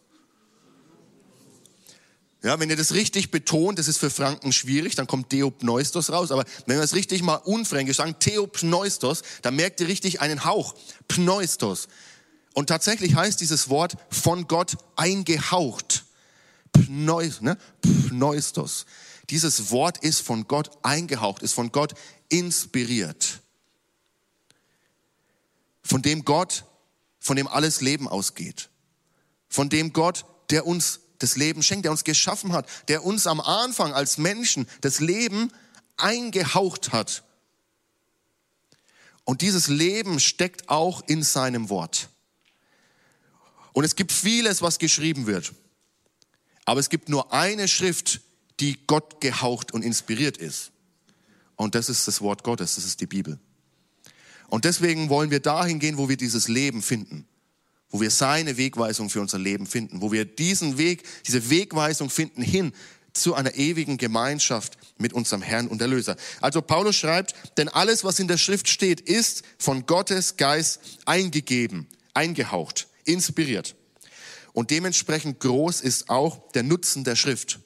Ja, 2.44 2.60
wenn 2.60 2.70
ihr 2.70 2.76
das 2.76 2.92
richtig 2.92 3.32
betont, 3.32 3.78
das 3.78 3.88
ist 3.88 3.98
für 3.98 4.10
Franken 4.10 4.52
schwierig, 4.52 4.94
dann 4.94 5.08
kommt 5.08 5.30
Theopneustos 5.30 6.10
raus. 6.12 6.30
Aber 6.30 6.44
wenn 6.66 6.76
wir 6.76 6.84
es 6.84 6.94
richtig 6.94 7.22
mal 7.22 7.36
unfränkisch 7.36 7.96
sagen, 7.96 8.16
Theopneustos, 8.20 9.22
dann 9.42 9.56
merkt 9.56 9.80
ihr 9.80 9.88
richtig 9.88 10.20
einen 10.20 10.44
Hauch. 10.44 10.74
Pneustos. 11.08 11.88
Und 12.52 12.68
tatsächlich 12.68 13.16
heißt 13.16 13.40
dieses 13.40 13.68
Wort 13.68 13.96
von 14.10 14.46
Gott 14.46 14.76
eingehaucht. 14.94 16.04
Pneus, 16.72 17.40
ne? 17.40 17.58
Pneustos. 17.80 18.86
Dieses 19.30 19.72
Wort 19.72 19.98
ist 20.04 20.20
von 20.20 20.46
Gott 20.46 20.70
eingehaucht, 20.82 21.42
ist 21.42 21.54
von 21.54 21.72
Gott 21.72 21.94
inspiriert 22.28 23.40
von 25.84 26.02
dem 26.02 26.24
Gott, 26.24 26.64
von 27.20 27.36
dem 27.36 27.46
alles 27.46 27.80
Leben 27.80 28.08
ausgeht, 28.08 28.70
von 29.48 29.68
dem 29.68 29.92
Gott, 29.92 30.24
der 30.50 30.66
uns 30.66 31.00
das 31.18 31.36
Leben 31.36 31.62
schenkt, 31.62 31.84
der 31.84 31.92
uns 31.92 32.04
geschaffen 32.04 32.52
hat, 32.52 32.68
der 32.88 33.04
uns 33.04 33.26
am 33.26 33.40
Anfang 33.40 33.92
als 33.92 34.18
Menschen 34.18 34.66
das 34.80 35.00
Leben 35.00 35.52
eingehaucht 35.96 36.92
hat. 36.92 37.22
Und 39.24 39.40
dieses 39.40 39.68
Leben 39.68 40.20
steckt 40.20 40.68
auch 40.68 41.02
in 41.06 41.22
seinem 41.22 41.70
Wort. 41.70 42.08
Und 43.72 43.84
es 43.84 43.96
gibt 43.96 44.12
vieles, 44.12 44.62
was 44.62 44.78
geschrieben 44.78 45.26
wird. 45.26 45.52
Aber 46.64 46.80
es 46.80 46.90
gibt 46.90 47.08
nur 47.08 47.32
eine 47.32 47.68
Schrift, 47.68 48.20
die 48.60 48.78
Gott 48.86 49.20
gehaucht 49.20 49.72
und 49.72 49.82
inspiriert 49.82 50.36
ist. 50.36 50.70
Und 51.56 51.74
das 51.74 51.88
ist 51.88 52.06
das 52.06 52.20
Wort 52.20 52.44
Gottes, 52.44 52.76
das 52.76 52.84
ist 52.84 53.00
die 53.00 53.06
Bibel. 53.06 53.38
Und 54.48 54.64
deswegen 54.64 55.08
wollen 55.08 55.30
wir 55.30 55.40
dahin 55.40 55.78
gehen, 55.78 55.98
wo 55.98 56.08
wir 56.08 56.16
dieses 56.16 56.48
Leben 56.48 56.82
finden, 56.82 57.26
wo 57.94 58.00
wir 58.00 58.10
seine 58.10 58.56
Wegweisung 58.56 59.08
für 59.08 59.20
unser 59.20 59.38
Leben 59.38 59.68
finden, 59.68 60.00
wo 60.00 60.10
wir 60.10 60.24
diesen 60.24 60.78
Weg, 60.78 61.04
diese 61.28 61.48
Wegweisung 61.48 62.10
finden 62.10 62.42
hin 62.42 62.72
zu 63.12 63.34
einer 63.34 63.54
ewigen 63.54 63.98
Gemeinschaft 63.98 64.76
mit 64.98 65.12
unserem 65.12 65.42
Herrn 65.42 65.68
und 65.68 65.80
Erlöser. 65.80 66.16
Also 66.40 66.60
Paulus 66.60 66.96
schreibt, 66.96 67.36
denn 67.56 67.68
alles, 67.68 68.02
was 68.02 68.18
in 68.18 68.26
der 68.26 68.36
Schrift 68.36 68.68
steht, 68.68 69.00
ist 69.00 69.44
von 69.58 69.86
Gottes 69.86 70.36
Geist 70.36 70.80
eingegeben, 71.04 71.86
eingehaucht, 72.14 72.88
inspiriert. 73.04 73.76
Und 74.52 74.72
dementsprechend 74.72 75.38
groß 75.38 75.80
ist 75.80 76.10
auch 76.10 76.50
der 76.50 76.64
Nutzen 76.64 77.04
der 77.04 77.14
Schrift. 77.14 77.60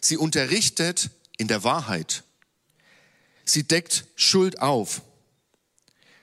Sie 0.00 0.16
unterrichtet 0.16 1.10
in 1.36 1.46
der 1.46 1.62
Wahrheit. 1.62 2.24
Sie 3.44 3.62
deckt 3.62 4.06
Schuld 4.16 4.60
auf. 4.60 5.02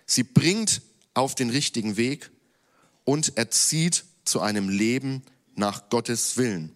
Sie 0.05 0.23
bringt 0.23 0.81
auf 1.13 1.33
den 1.33 1.49
richtigen 1.49 1.95
Weg 1.95 2.29
und 3.07 3.37
erzieht 3.37 4.03
zu 4.25 4.41
einem 4.41 4.67
Leben 4.67 5.23
nach 5.55 5.87
Gottes 5.87 6.35
Willen. 6.35 6.75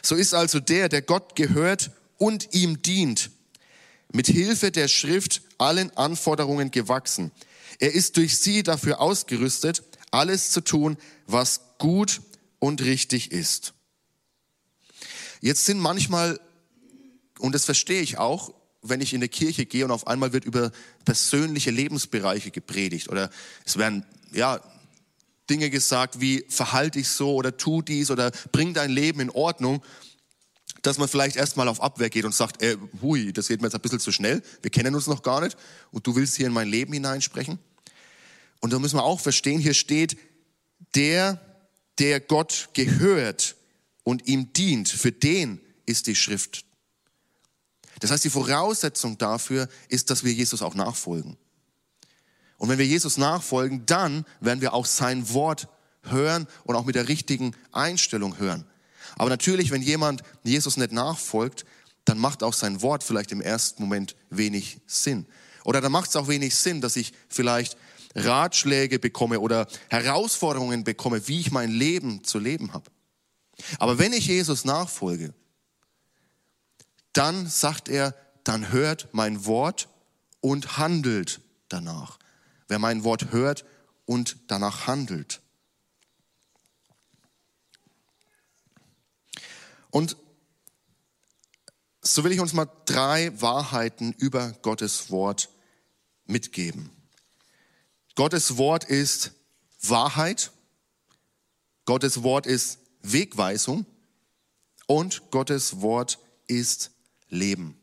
So 0.00 0.14
ist 0.14 0.32
also 0.32 0.60
der, 0.60 0.88
der 0.88 1.02
Gott 1.02 1.34
gehört 1.34 1.90
und 2.18 2.54
ihm 2.54 2.82
dient, 2.82 3.32
mit 4.12 4.28
Hilfe 4.28 4.70
der 4.70 4.86
Schrift 4.86 5.42
allen 5.58 5.90
Anforderungen 5.96 6.70
gewachsen. 6.70 7.32
Er 7.80 7.92
ist 7.92 8.16
durch 8.16 8.38
sie 8.38 8.62
dafür 8.62 9.00
ausgerüstet, 9.00 9.82
alles 10.12 10.52
zu 10.52 10.60
tun, 10.60 10.96
was 11.26 11.62
gut 11.78 12.20
und 12.60 12.80
richtig 12.82 13.32
ist. 13.32 13.74
Jetzt 15.40 15.64
sind 15.64 15.80
manchmal, 15.80 16.38
und 17.40 17.56
das 17.56 17.64
verstehe 17.64 18.02
ich 18.02 18.18
auch, 18.18 18.54
wenn 18.82 19.00
ich 19.00 19.14
in 19.14 19.20
die 19.20 19.28
Kirche 19.28 19.66
gehe 19.66 19.84
und 19.84 19.90
auf 19.90 20.06
einmal 20.06 20.32
wird 20.32 20.44
über 20.44 20.70
persönliche 21.04 21.72
Lebensbereiche 21.72 22.52
gepredigt 22.52 23.08
oder 23.08 23.30
es 23.64 23.78
werden, 23.78 24.06
ja, 24.30 24.60
Dinge 25.50 25.70
gesagt 25.70 26.20
wie 26.20 26.44
verhalte 26.48 26.98
ich 26.98 27.08
so 27.08 27.34
oder 27.34 27.56
tu 27.56 27.82
dies 27.82 28.10
oder 28.10 28.30
bring 28.52 28.74
dein 28.74 28.90
Leben 28.90 29.20
in 29.20 29.30
Ordnung, 29.30 29.82
dass 30.82 30.98
man 30.98 31.08
vielleicht 31.08 31.36
erstmal 31.36 31.68
auf 31.68 31.82
Abwehr 31.82 32.10
geht 32.10 32.24
und 32.24 32.34
sagt, 32.34 32.62
äh, 32.62 32.76
hui, 33.02 33.32
das 33.32 33.48
geht 33.48 33.60
mir 33.60 33.66
jetzt 33.66 33.74
ein 33.74 33.80
bisschen 33.80 34.00
zu 34.00 34.12
schnell, 34.12 34.42
wir 34.62 34.70
kennen 34.70 34.94
uns 34.94 35.06
noch 35.06 35.22
gar 35.22 35.40
nicht 35.40 35.56
und 35.90 36.06
du 36.06 36.14
willst 36.14 36.36
hier 36.36 36.46
in 36.46 36.52
mein 36.52 36.68
Leben 36.68 36.92
hineinsprechen. 36.92 37.58
Und 38.60 38.72
da 38.72 38.78
müssen 38.78 38.96
wir 38.96 39.04
auch 39.04 39.20
verstehen, 39.20 39.60
hier 39.60 39.74
steht, 39.74 40.16
der, 40.94 41.40
der 41.98 42.20
Gott 42.20 42.70
gehört 42.72 43.56
und 44.04 44.26
ihm 44.26 44.52
dient, 44.52 44.88
für 44.88 45.12
den 45.12 45.60
ist 45.86 46.06
die 46.06 46.16
Schrift. 46.16 46.64
Das 48.00 48.10
heißt, 48.10 48.24
die 48.24 48.30
Voraussetzung 48.30 49.18
dafür 49.18 49.68
ist, 49.88 50.10
dass 50.10 50.24
wir 50.24 50.32
Jesus 50.32 50.62
auch 50.62 50.74
nachfolgen. 50.74 51.36
Und 52.58 52.68
wenn 52.68 52.78
wir 52.78 52.86
Jesus 52.86 53.16
nachfolgen, 53.16 53.86
dann 53.86 54.24
werden 54.40 54.60
wir 54.60 54.74
auch 54.74 54.86
sein 54.86 55.32
Wort 55.32 55.68
hören 56.02 56.46
und 56.64 56.76
auch 56.76 56.84
mit 56.84 56.94
der 56.94 57.08
richtigen 57.08 57.54
Einstellung 57.72 58.38
hören. 58.38 58.64
Aber 59.16 59.30
natürlich, 59.30 59.70
wenn 59.70 59.82
jemand 59.82 60.22
Jesus 60.42 60.76
nicht 60.76 60.92
nachfolgt, 60.92 61.64
dann 62.04 62.18
macht 62.18 62.42
auch 62.42 62.52
sein 62.52 62.82
Wort 62.82 63.04
vielleicht 63.04 63.32
im 63.32 63.40
ersten 63.40 63.82
Moment 63.82 64.16
wenig 64.30 64.80
Sinn. 64.86 65.26
Oder 65.64 65.80
dann 65.80 65.92
macht 65.92 66.10
es 66.10 66.16
auch 66.16 66.28
wenig 66.28 66.54
Sinn, 66.56 66.80
dass 66.80 66.96
ich 66.96 67.12
vielleicht 67.28 67.76
Ratschläge 68.14 68.98
bekomme 68.98 69.40
oder 69.40 69.66
Herausforderungen 69.88 70.84
bekomme, 70.84 71.28
wie 71.28 71.40
ich 71.40 71.50
mein 71.50 71.70
Leben 71.70 72.24
zu 72.24 72.38
leben 72.38 72.72
habe. 72.72 72.90
Aber 73.78 73.98
wenn 73.98 74.12
ich 74.12 74.26
Jesus 74.26 74.64
nachfolge, 74.64 75.34
dann 77.12 77.46
sagt 77.48 77.88
er, 77.88 78.14
dann 78.44 78.72
hört 78.72 79.08
mein 79.12 79.44
Wort 79.44 79.88
und 80.40 80.78
handelt 80.78 81.40
danach. 81.68 82.17
Wer 82.68 82.78
mein 82.78 83.02
Wort 83.04 83.32
hört 83.32 83.64
und 84.06 84.36
danach 84.46 84.86
handelt. 84.86 85.40
Und 89.90 90.16
so 92.02 92.24
will 92.24 92.32
ich 92.32 92.40
uns 92.40 92.52
mal 92.52 92.68
drei 92.86 93.32
Wahrheiten 93.40 94.12
über 94.12 94.52
Gottes 94.62 95.10
Wort 95.10 95.50
mitgeben. 96.24 96.90
Gottes 98.14 98.56
Wort 98.56 98.84
ist 98.84 99.32
Wahrheit, 99.82 100.50
Gottes 101.84 102.22
Wort 102.22 102.46
ist 102.46 102.78
Wegweisung 103.02 103.86
und 104.86 105.30
Gottes 105.30 105.80
Wort 105.80 106.18
ist 106.46 106.90
Leben. 107.28 107.78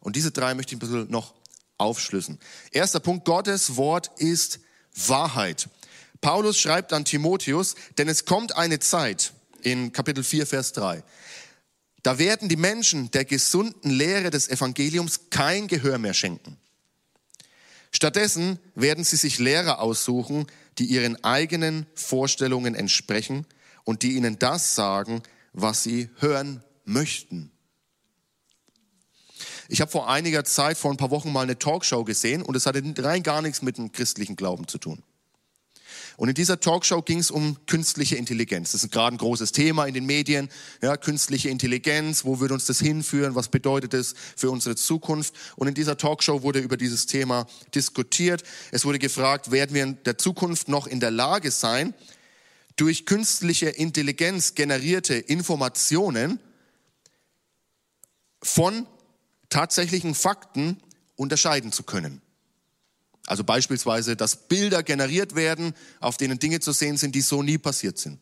Und 0.00 0.16
diese 0.16 0.30
drei 0.30 0.54
möchte 0.54 0.74
ich 0.74 0.76
ein 0.76 0.80
bisschen 0.80 1.10
noch 1.10 1.34
aufschlüssen. 1.80 2.38
Erster 2.70 3.00
Punkt, 3.00 3.24
Gottes 3.24 3.76
Wort 3.76 4.10
ist 4.18 4.60
Wahrheit. 4.94 5.68
Paulus 6.20 6.58
schreibt 6.58 6.92
an 6.92 7.04
Timotheus, 7.04 7.74
denn 7.98 8.08
es 8.08 8.24
kommt 8.24 8.56
eine 8.56 8.78
Zeit, 8.78 9.32
in 9.62 9.92
Kapitel 9.92 10.24
4, 10.24 10.46
Vers 10.46 10.72
3, 10.72 11.02
da 12.02 12.18
werden 12.18 12.48
die 12.48 12.56
Menschen 12.56 13.10
der 13.10 13.24
gesunden 13.24 13.90
Lehre 13.90 14.30
des 14.30 14.48
Evangeliums 14.48 15.30
kein 15.30 15.68
Gehör 15.68 15.98
mehr 15.98 16.14
schenken. 16.14 16.56
Stattdessen 17.92 18.58
werden 18.74 19.04
sie 19.04 19.16
sich 19.16 19.38
Lehrer 19.38 19.80
aussuchen, 19.80 20.46
die 20.78 20.84
ihren 20.84 21.22
eigenen 21.24 21.86
Vorstellungen 21.94 22.74
entsprechen 22.74 23.46
und 23.84 24.02
die 24.02 24.12
ihnen 24.12 24.38
das 24.38 24.74
sagen, 24.74 25.22
was 25.52 25.82
sie 25.82 26.08
hören 26.18 26.62
möchten. 26.84 27.50
Ich 29.72 29.80
habe 29.80 29.88
vor 29.88 30.08
einiger 30.08 30.44
Zeit, 30.44 30.76
vor 30.76 30.90
ein 30.90 30.96
paar 30.96 31.12
Wochen 31.12 31.32
mal 31.32 31.42
eine 31.42 31.56
Talkshow 31.56 32.02
gesehen 32.02 32.42
und 32.42 32.56
es 32.56 32.66
hatte 32.66 32.82
rein 32.98 33.22
gar 33.22 33.40
nichts 33.40 33.62
mit 33.62 33.78
dem 33.78 33.92
christlichen 33.92 34.34
Glauben 34.34 34.66
zu 34.66 34.78
tun. 34.78 35.00
Und 36.16 36.28
in 36.28 36.34
dieser 36.34 36.58
Talkshow 36.58 37.02
ging 37.02 37.20
es 37.20 37.30
um 37.30 37.56
künstliche 37.66 38.16
Intelligenz. 38.16 38.72
Das 38.72 38.82
ist 38.82 38.90
gerade 38.90 39.14
ein 39.14 39.18
großes 39.18 39.52
Thema 39.52 39.86
in 39.86 39.94
den 39.94 40.06
Medien. 40.06 40.48
Ja, 40.82 40.96
künstliche 40.96 41.50
Intelligenz, 41.50 42.24
wo 42.24 42.40
wird 42.40 42.50
uns 42.50 42.66
das 42.66 42.80
hinführen? 42.80 43.36
Was 43.36 43.46
bedeutet 43.46 43.94
es 43.94 44.16
für 44.34 44.50
unsere 44.50 44.74
Zukunft? 44.74 45.34
Und 45.54 45.68
in 45.68 45.74
dieser 45.74 45.96
Talkshow 45.96 46.42
wurde 46.42 46.58
über 46.58 46.76
dieses 46.76 47.06
Thema 47.06 47.46
diskutiert. 47.72 48.42
Es 48.72 48.84
wurde 48.84 48.98
gefragt, 48.98 49.52
werden 49.52 49.72
wir 49.72 49.84
in 49.84 50.02
der 50.02 50.18
Zukunft 50.18 50.66
noch 50.68 50.88
in 50.88 50.98
der 50.98 51.12
Lage 51.12 51.52
sein, 51.52 51.94
durch 52.74 53.06
künstliche 53.06 53.68
Intelligenz 53.68 54.56
generierte 54.56 55.14
Informationen 55.14 56.40
von 58.42 58.86
tatsächlichen 59.50 60.14
Fakten 60.14 60.80
unterscheiden 61.16 61.72
zu 61.72 61.82
können? 61.82 62.22
Also 63.26 63.44
beispielsweise, 63.44 64.16
dass 64.16 64.48
Bilder 64.48 64.82
generiert 64.82 65.34
werden, 65.34 65.74
auf 66.00 66.16
denen 66.16 66.38
Dinge 66.38 66.60
zu 66.60 66.72
sehen 66.72 66.96
sind, 66.96 67.14
die 67.14 67.20
so 67.20 67.42
nie 67.42 67.58
passiert 67.58 67.98
sind. 67.98 68.18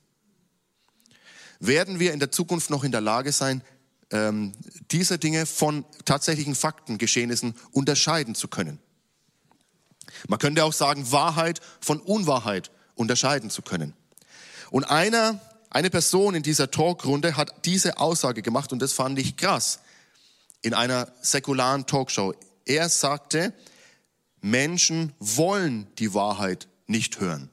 Werden 1.61 1.99
wir 1.99 2.13
in 2.13 2.21
der 2.21 2.31
Zukunft 2.31 2.71
noch 2.71 2.85
in 2.85 2.93
der 2.93 3.01
Lage 3.01 3.33
sein, 3.33 3.63
ähm, 4.11 4.53
diese 4.91 5.19
Dinge 5.19 5.47
von 5.47 5.85
tatsächlichen 6.05 6.55
Fakten, 6.55 6.99
Geschehnissen 6.99 7.55
unterscheiden 7.73 8.35
zu 8.35 8.49
können? 8.49 8.79
Man 10.29 10.39
könnte 10.39 10.65
auch 10.65 10.73
sagen, 10.73 11.11
Wahrheit 11.13 11.61
von 11.81 12.01
Unwahrheit 12.01 12.71
unterscheiden 12.95 13.51
zu 13.51 13.63
können. 13.63 13.95
Und 14.71 14.85
einer, 14.85 15.41
eine 15.71 15.91
Person 15.91 16.35
in 16.35 16.43
dieser 16.43 16.71
Talkrunde 16.71 17.37
hat 17.37 17.65
diese 17.65 17.99
Aussage 17.99 18.43
gemacht 18.43 18.73
und 18.73 18.81
das 18.81 18.93
fand 18.93 19.19
ich 19.19 19.37
krass 19.37 19.81
in 20.63 20.75
einer 20.75 21.13
säkularen 21.21 21.87
Talkshow. 21.87 22.35
Er 22.65 22.89
sagte, 22.89 23.55
Menschen 24.41 25.13
wollen 25.19 25.87
die 25.99 26.15
Wahrheit 26.15 26.69
nicht 26.87 27.21
hören. 27.21 27.51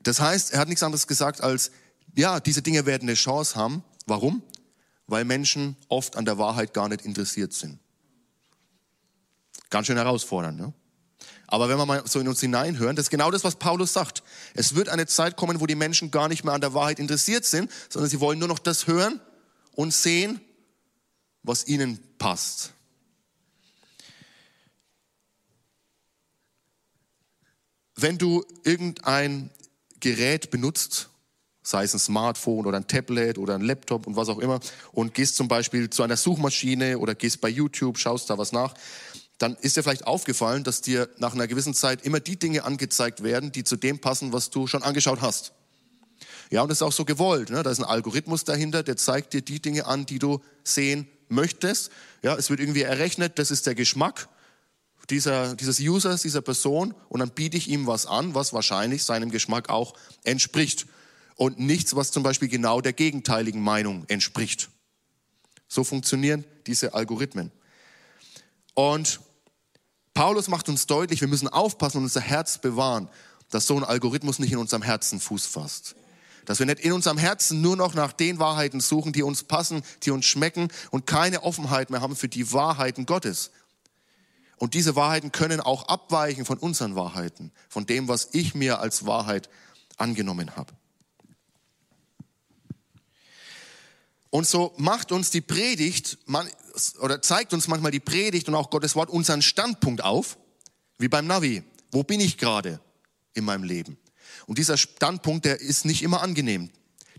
Das 0.00 0.20
heißt, 0.20 0.52
er 0.52 0.60
hat 0.60 0.68
nichts 0.68 0.82
anderes 0.82 1.06
gesagt 1.06 1.42
als, 1.42 1.70
ja, 2.14 2.40
diese 2.40 2.62
Dinge 2.62 2.86
werden 2.86 3.08
eine 3.08 3.14
Chance 3.14 3.56
haben. 3.56 3.84
Warum? 4.06 4.42
Weil 5.06 5.24
Menschen 5.24 5.76
oft 5.88 6.16
an 6.16 6.24
der 6.24 6.38
Wahrheit 6.38 6.72
gar 6.72 6.88
nicht 6.88 7.04
interessiert 7.04 7.52
sind. 7.52 7.78
Ganz 9.70 9.86
schön 9.86 9.96
herausfordernd, 9.96 10.58
ne? 10.58 10.72
Aber 11.50 11.70
wenn 11.70 11.78
wir 11.78 11.86
mal 11.86 12.02
so 12.06 12.20
in 12.20 12.28
uns 12.28 12.40
hineinhören, 12.40 12.94
das 12.94 13.06
ist 13.06 13.10
genau 13.10 13.30
das, 13.30 13.42
was 13.42 13.56
Paulus 13.56 13.94
sagt. 13.94 14.22
Es 14.54 14.74
wird 14.74 14.90
eine 14.90 15.06
Zeit 15.06 15.36
kommen, 15.36 15.60
wo 15.60 15.66
die 15.66 15.74
Menschen 15.74 16.10
gar 16.10 16.28
nicht 16.28 16.44
mehr 16.44 16.52
an 16.52 16.60
der 16.60 16.74
Wahrheit 16.74 16.98
interessiert 16.98 17.46
sind, 17.46 17.70
sondern 17.88 18.10
sie 18.10 18.20
wollen 18.20 18.38
nur 18.38 18.48
noch 18.48 18.58
das 18.58 18.86
hören 18.86 19.18
und 19.78 19.94
sehen, 19.94 20.40
was 21.42 21.68
ihnen 21.68 21.98
passt. 22.18 22.72
wenn 28.00 28.18
du 28.18 28.44
irgendein 28.64 29.50
Gerät 30.00 30.50
benutzt, 30.50 31.08
sei 31.62 31.82
es 31.82 31.94
ein 31.94 31.98
Smartphone 31.98 32.66
oder 32.66 32.76
ein 32.76 32.86
Tablet 32.86 33.38
oder 33.38 33.56
ein 33.56 33.60
Laptop 33.60 34.06
und 34.06 34.16
was 34.16 34.28
auch 34.28 34.38
immer, 34.38 34.60
und 34.92 35.14
gehst 35.14 35.36
zum 35.36 35.48
Beispiel 35.48 35.90
zu 35.90 36.02
einer 36.02 36.16
Suchmaschine 36.16 36.98
oder 36.98 37.14
gehst 37.14 37.40
bei 37.40 37.48
YouTube, 37.48 37.98
schaust 37.98 38.30
da 38.30 38.38
was 38.38 38.52
nach, 38.52 38.74
dann 39.38 39.56
ist 39.56 39.76
dir 39.76 39.82
vielleicht 39.82 40.06
aufgefallen, 40.06 40.64
dass 40.64 40.80
dir 40.80 41.08
nach 41.18 41.34
einer 41.34 41.46
gewissen 41.46 41.74
Zeit 41.74 42.04
immer 42.04 42.20
die 42.20 42.38
Dinge 42.38 42.64
angezeigt 42.64 43.22
werden, 43.22 43.52
die 43.52 43.64
zu 43.64 43.76
dem 43.76 44.00
passen, 44.00 44.32
was 44.32 44.50
du 44.50 44.66
schon 44.66 44.82
angeschaut 44.82 45.20
hast. 45.20 45.52
Ja, 46.50 46.62
und 46.62 46.68
das 46.68 46.78
ist 46.78 46.82
auch 46.82 46.92
so 46.92 47.04
gewollt. 47.04 47.50
Ne? 47.50 47.62
Da 47.62 47.70
ist 47.70 47.78
ein 47.78 47.84
Algorithmus 47.84 48.44
dahinter, 48.44 48.82
der 48.82 48.96
zeigt 48.96 49.32
dir 49.32 49.42
die 49.42 49.60
Dinge 49.60 49.86
an, 49.86 50.06
die 50.06 50.18
du 50.18 50.40
sehen 50.64 51.08
möchtest. 51.28 51.90
Ja, 52.22 52.36
es 52.36 52.50
wird 52.50 52.60
irgendwie 52.60 52.82
errechnet, 52.82 53.38
das 53.38 53.50
ist 53.50 53.66
der 53.66 53.74
Geschmack 53.74 54.28
dieser, 55.10 55.56
dieses 55.56 55.80
Users, 55.80 56.22
dieser 56.22 56.42
Person 56.42 56.94
und 57.08 57.20
dann 57.20 57.30
biete 57.30 57.56
ich 57.56 57.68
ihm 57.68 57.86
was 57.86 58.06
an, 58.06 58.34
was 58.34 58.52
wahrscheinlich 58.52 59.04
seinem 59.04 59.30
Geschmack 59.30 59.68
auch 59.70 59.94
entspricht 60.24 60.86
und 61.36 61.58
nichts, 61.58 61.96
was 61.96 62.10
zum 62.10 62.22
Beispiel 62.22 62.48
genau 62.48 62.80
der 62.80 62.92
gegenteiligen 62.92 63.62
Meinung 63.62 64.04
entspricht. 64.08 64.68
So 65.66 65.84
funktionieren 65.84 66.44
diese 66.66 66.94
Algorithmen. 66.94 67.52
Und 68.74 69.20
Paulus 70.14 70.48
macht 70.48 70.68
uns 70.68 70.86
deutlich, 70.86 71.20
wir 71.20 71.28
müssen 71.28 71.48
aufpassen 71.48 71.98
und 71.98 72.04
unser 72.04 72.20
Herz 72.20 72.58
bewahren, 72.58 73.08
dass 73.50 73.66
so 73.66 73.76
ein 73.76 73.84
Algorithmus 73.84 74.38
nicht 74.38 74.52
in 74.52 74.58
unserem 74.58 74.82
Herzen 74.82 75.20
Fuß 75.20 75.46
fasst. 75.46 75.94
Dass 76.48 76.60
wir 76.60 76.64
nicht 76.64 76.80
in 76.80 76.92
unserem 76.92 77.18
Herzen 77.18 77.60
nur 77.60 77.76
noch 77.76 77.92
nach 77.92 78.14
den 78.14 78.38
Wahrheiten 78.38 78.80
suchen, 78.80 79.12
die 79.12 79.22
uns 79.22 79.44
passen, 79.44 79.82
die 80.04 80.10
uns 80.10 80.24
schmecken 80.24 80.68
und 80.90 81.06
keine 81.06 81.42
Offenheit 81.42 81.90
mehr 81.90 82.00
haben 82.00 82.16
für 82.16 82.28
die 82.28 82.54
Wahrheiten 82.54 83.04
Gottes. 83.04 83.50
Und 84.56 84.72
diese 84.72 84.96
Wahrheiten 84.96 85.30
können 85.30 85.60
auch 85.60 85.88
abweichen 85.88 86.46
von 86.46 86.56
unseren 86.56 86.96
Wahrheiten, 86.96 87.52
von 87.68 87.84
dem, 87.84 88.08
was 88.08 88.30
ich 88.32 88.54
mir 88.54 88.80
als 88.80 89.04
Wahrheit 89.04 89.50
angenommen 89.98 90.56
habe. 90.56 90.72
Und 94.30 94.46
so 94.46 94.72
macht 94.78 95.12
uns 95.12 95.30
die 95.30 95.42
Predigt 95.42 96.16
oder 97.00 97.20
zeigt 97.20 97.52
uns 97.52 97.68
manchmal 97.68 97.92
die 97.92 98.00
Predigt 98.00 98.48
und 98.48 98.54
auch 98.54 98.70
Gottes 98.70 98.96
Wort 98.96 99.10
unseren 99.10 99.42
Standpunkt 99.42 100.02
auf, 100.02 100.38
wie 100.96 101.08
beim 101.08 101.26
Navi. 101.26 101.62
Wo 101.92 102.04
bin 102.04 102.20
ich 102.20 102.38
gerade 102.38 102.80
in 103.34 103.44
meinem 103.44 103.64
Leben? 103.64 103.98
Und 104.48 104.56
dieser 104.56 104.78
Standpunkt, 104.78 105.44
der 105.44 105.60
ist 105.60 105.84
nicht 105.84 106.02
immer 106.02 106.22
angenehm. 106.22 106.70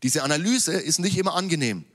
Diese 0.01 0.23
Analyse 0.23 0.73
ist 0.73 0.97
nicht 0.97 1.15
immer 1.15 1.35
angenehm. 1.35 1.85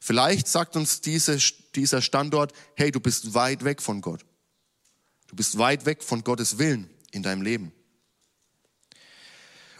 Vielleicht 0.00 0.48
sagt 0.48 0.74
uns 0.74 1.00
diese, 1.00 1.38
dieser 1.76 2.02
Standort, 2.02 2.52
hey, 2.74 2.90
du 2.90 2.98
bist 2.98 3.32
weit 3.32 3.62
weg 3.62 3.80
von 3.80 4.00
Gott. 4.00 4.26
Du 5.28 5.36
bist 5.36 5.58
weit 5.58 5.86
weg 5.86 6.02
von 6.02 6.24
Gottes 6.24 6.58
Willen 6.58 6.90
in 7.12 7.22
deinem 7.22 7.42
Leben. 7.42 7.70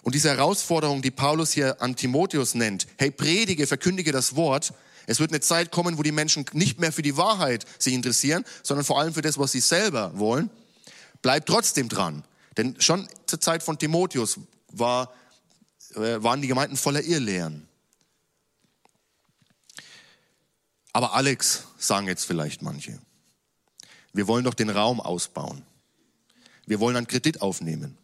Und 0.03 0.15
diese 0.15 0.29
Herausforderung, 0.29 1.03
die 1.03 1.11
Paulus 1.11 1.51
hier 1.51 1.83
an 1.83 1.97
Timotheus 1.97 2.55
nennt, 2.55 2.87
hey, 2.97 3.11
predige, 3.11 3.67
verkündige 3.67 4.13
das 4.13 4.37
Wort. 4.37 4.73
Es 5.09 5.19
wird 5.19 5.33
eine 5.33 5.41
Zeit 5.41 5.73
kommen, 5.73 5.99
wo 5.99 6.05
die 6.05 6.13
Menschen 6.13 6.45
nicht 6.53 6.79
mehr 6.79 6.93
für 6.93 7.03
die 7.03 7.17
Wahrheit 7.17 7.67
sich 7.81 7.95
interessieren, 7.95 8.45
sondern 8.63 8.85
vor 8.85 9.01
allem 9.01 9.13
für 9.13 9.23
das, 9.23 9.39
was 9.39 9.51
sie 9.51 9.61
selber 9.61 10.13
wollen. 10.15 10.51
Bleib 11.21 11.47
trotzdem 11.47 11.89
dran. 11.89 12.23
Denn 12.57 12.81
schon 12.81 13.09
zur 13.27 13.41
Zeit 13.41 13.65
von 13.65 13.77
Timotheus 13.77 14.39
war, 14.71 15.13
äh, 15.95 16.23
waren 16.23 16.41
die 16.41 16.49
Gemeinden 16.49 16.77
voller 16.77 17.03
Irrlehren. 17.03 17.69
Aber 20.93 21.15
Alex, 21.15 21.65
sagen 21.79 22.07
jetzt 22.07 22.25
vielleicht 22.25 22.63
manche, 22.63 22.99
wir 24.13 24.27
wollen 24.27 24.45
doch 24.45 24.55
den 24.55 24.71
Raum 24.71 25.01
ausbauen. 25.01 25.63
Wir 26.67 26.81
wollen 26.81 26.97
einen 26.97 27.07
Kredit 27.07 27.43
aufnehmen. 27.43 27.97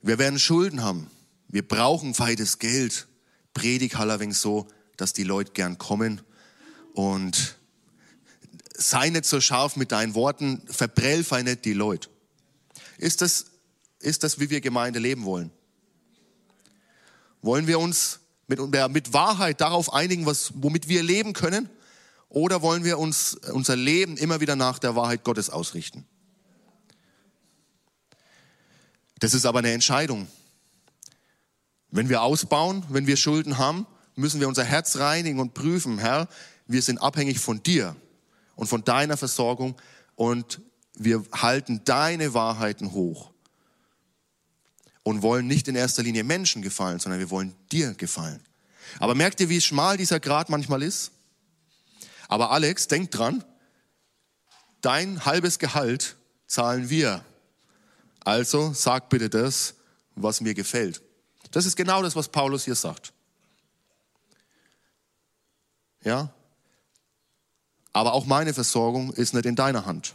Wir 0.00 0.18
werden 0.18 0.38
Schulden 0.38 0.82
haben. 0.82 1.10
Wir 1.48 1.66
brauchen 1.66 2.18
weites 2.18 2.58
Geld. 2.58 3.06
Predig 3.54 3.96
allerdings 3.96 4.40
so, 4.40 4.66
dass 4.96 5.12
die 5.12 5.24
Leute 5.24 5.52
gern 5.52 5.78
kommen 5.78 6.22
und 6.94 7.56
sei 8.74 9.10
nicht 9.10 9.26
so 9.26 9.40
scharf 9.40 9.76
mit 9.76 9.92
deinen 9.92 10.14
Worten, 10.14 10.62
verbrellfei 10.66 11.42
nicht 11.42 11.64
die 11.64 11.72
Leute. 11.74 12.08
Ist 12.98 13.20
das, 13.20 13.46
ist 14.02 14.24
das, 14.24 14.40
wie 14.40 14.50
wir 14.50 14.60
Gemeinde 14.60 14.98
leben 14.98 15.24
wollen? 15.24 15.50
Wollen 17.40 17.66
wir 17.66 17.78
uns 17.78 18.20
mit, 18.46 18.60
mit 18.90 19.12
Wahrheit 19.12 19.60
darauf 19.60 19.92
einigen, 19.92 20.26
was, 20.26 20.52
womit 20.54 20.88
wir 20.88 21.02
leben 21.02 21.32
können? 21.32 21.68
Oder 22.28 22.62
wollen 22.62 22.84
wir 22.84 22.98
uns 22.98 23.34
unser 23.52 23.76
Leben 23.76 24.16
immer 24.16 24.40
wieder 24.40 24.56
nach 24.56 24.78
der 24.78 24.96
Wahrheit 24.96 25.24
Gottes 25.24 25.50
ausrichten? 25.50 26.06
Das 29.18 29.34
ist 29.34 29.44
aber 29.44 29.60
eine 29.60 29.72
Entscheidung. 29.72 30.28
Wenn 31.90 32.08
wir 32.08 32.22
ausbauen, 32.22 32.84
wenn 32.88 33.06
wir 33.06 33.16
Schulden 33.16 33.58
haben, 33.58 33.86
müssen 34.14 34.40
wir 34.40 34.48
unser 34.48 34.64
Herz 34.64 34.96
reinigen 34.96 35.40
und 35.40 35.54
prüfen, 35.54 35.98
Herr, 35.98 36.28
wir 36.66 36.82
sind 36.82 36.98
abhängig 36.98 37.38
von 37.38 37.62
dir 37.62 37.96
und 38.56 38.66
von 38.66 38.84
deiner 38.84 39.16
Versorgung 39.16 39.76
und 40.14 40.60
wir 40.94 41.24
halten 41.32 41.82
deine 41.84 42.34
Wahrheiten 42.34 42.92
hoch 42.92 43.31
und 45.02 45.22
wollen 45.22 45.46
nicht 45.46 45.68
in 45.68 45.74
erster 45.74 46.02
Linie 46.02 46.24
Menschen 46.24 46.62
gefallen, 46.62 46.98
sondern 46.98 47.20
wir 47.20 47.30
wollen 47.30 47.54
dir 47.70 47.94
gefallen. 47.94 48.40
Aber 48.98 49.14
merkt 49.14 49.40
ihr, 49.40 49.48
wie 49.48 49.60
schmal 49.60 49.96
dieser 49.96 50.20
Grad 50.20 50.48
manchmal 50.48 50.82
ist? 50.82 51.12
Aber 52.28 52.50
Alex, 52.50 52.88
denk 52.88 53.10
dran, 53.10 53.44
dein 54.80 55.24
halbes 55.24 55.58
Gehalt 55.58 56.16
zahlen 56.46 56.90
wir 56.90 57.24
also 58.24 58.72
sag 58.72 59.08
bitte 59.08 59.28
das, 59.28 59.74
was 60.14 60.40
mir 60.40 60.54
gefällt. 60.54 61.02
Das 61.50 61.66
ist 61.66 61.76
genau 61.76 62.02
das, 62.02 62.16
was 62.16 62.28
Paulus 62.28 62.64
hier 62.64 62.74
sagt. 62.74 63.12
Ja? 66.04 66.32
Aber 67.92 68.12
auch 68.12 68.24
meine 68.24 68.54
Versorgung 68.54 69.12
ist 69.12 69.34
nicht 69.34 69.46
in 69.46 69.56
deiner 69.56 69.86
Hand. 69.86 70.14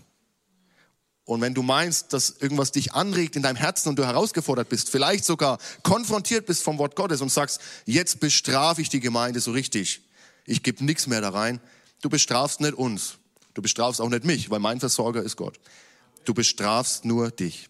Und 1.28 1.42
wenn 1.42 1.54
du 1.54 1.62
meinst, 1.62 2.14
dass 2.14 2.38
irgendwas 2.40 2.72
dich 2.72 2.94
anregt 2.94 3.36
in 3.36 3.42
deinem 3.42 3.58
Herzen 3.58 3.90
und 3.90 4.00
du 4.00 4.06
herausgefordert 4.06 4.70
bist, 4.70 4.90
vielleicht 4.90 5.26
sogar 5.26 5.58
konfrontiert 5.84 6.46
bist 6.46 6.64
vom 6.64 6.78
Wort 6.78 6.96
Gottes 6.96 7.20
und 7.20 7.30
sagst, 7.30 7.60
jetzt 7.84 8.22
bestrafe 8.22 8.82
ich 8.82 8.88
die 8.88 9.02
Gemeinde 9.02 9.42
so 9.42 9.52
richtig. 9.52 10.02
Ich 10.46 10.64
gebe 10.64 10.86
nichts 10.86 11.06
mehr 11.06 11.20
da 11.20 11.32
rein. 11.32 11.60
Du 12.02 12.10
bestrafst 12.10 12.62
nicht 12.62 12.76
uns. 12.76 13.16
Du 13.54 13.62
bestrafst 13.62 14.00
auch 14.00 14.08
nicht 14.08 14.24
mich, 14.24 14.50
weil 14.50 14.60
mein 14.60 14.80
Versorger 14.80 15.22
ist 15.22 15.36
Gott. 15.36 15.60
Du 16.24 16.34
bestrafst 16.34 17.04
nur 17.04 17.30
dich. 17.30 17.68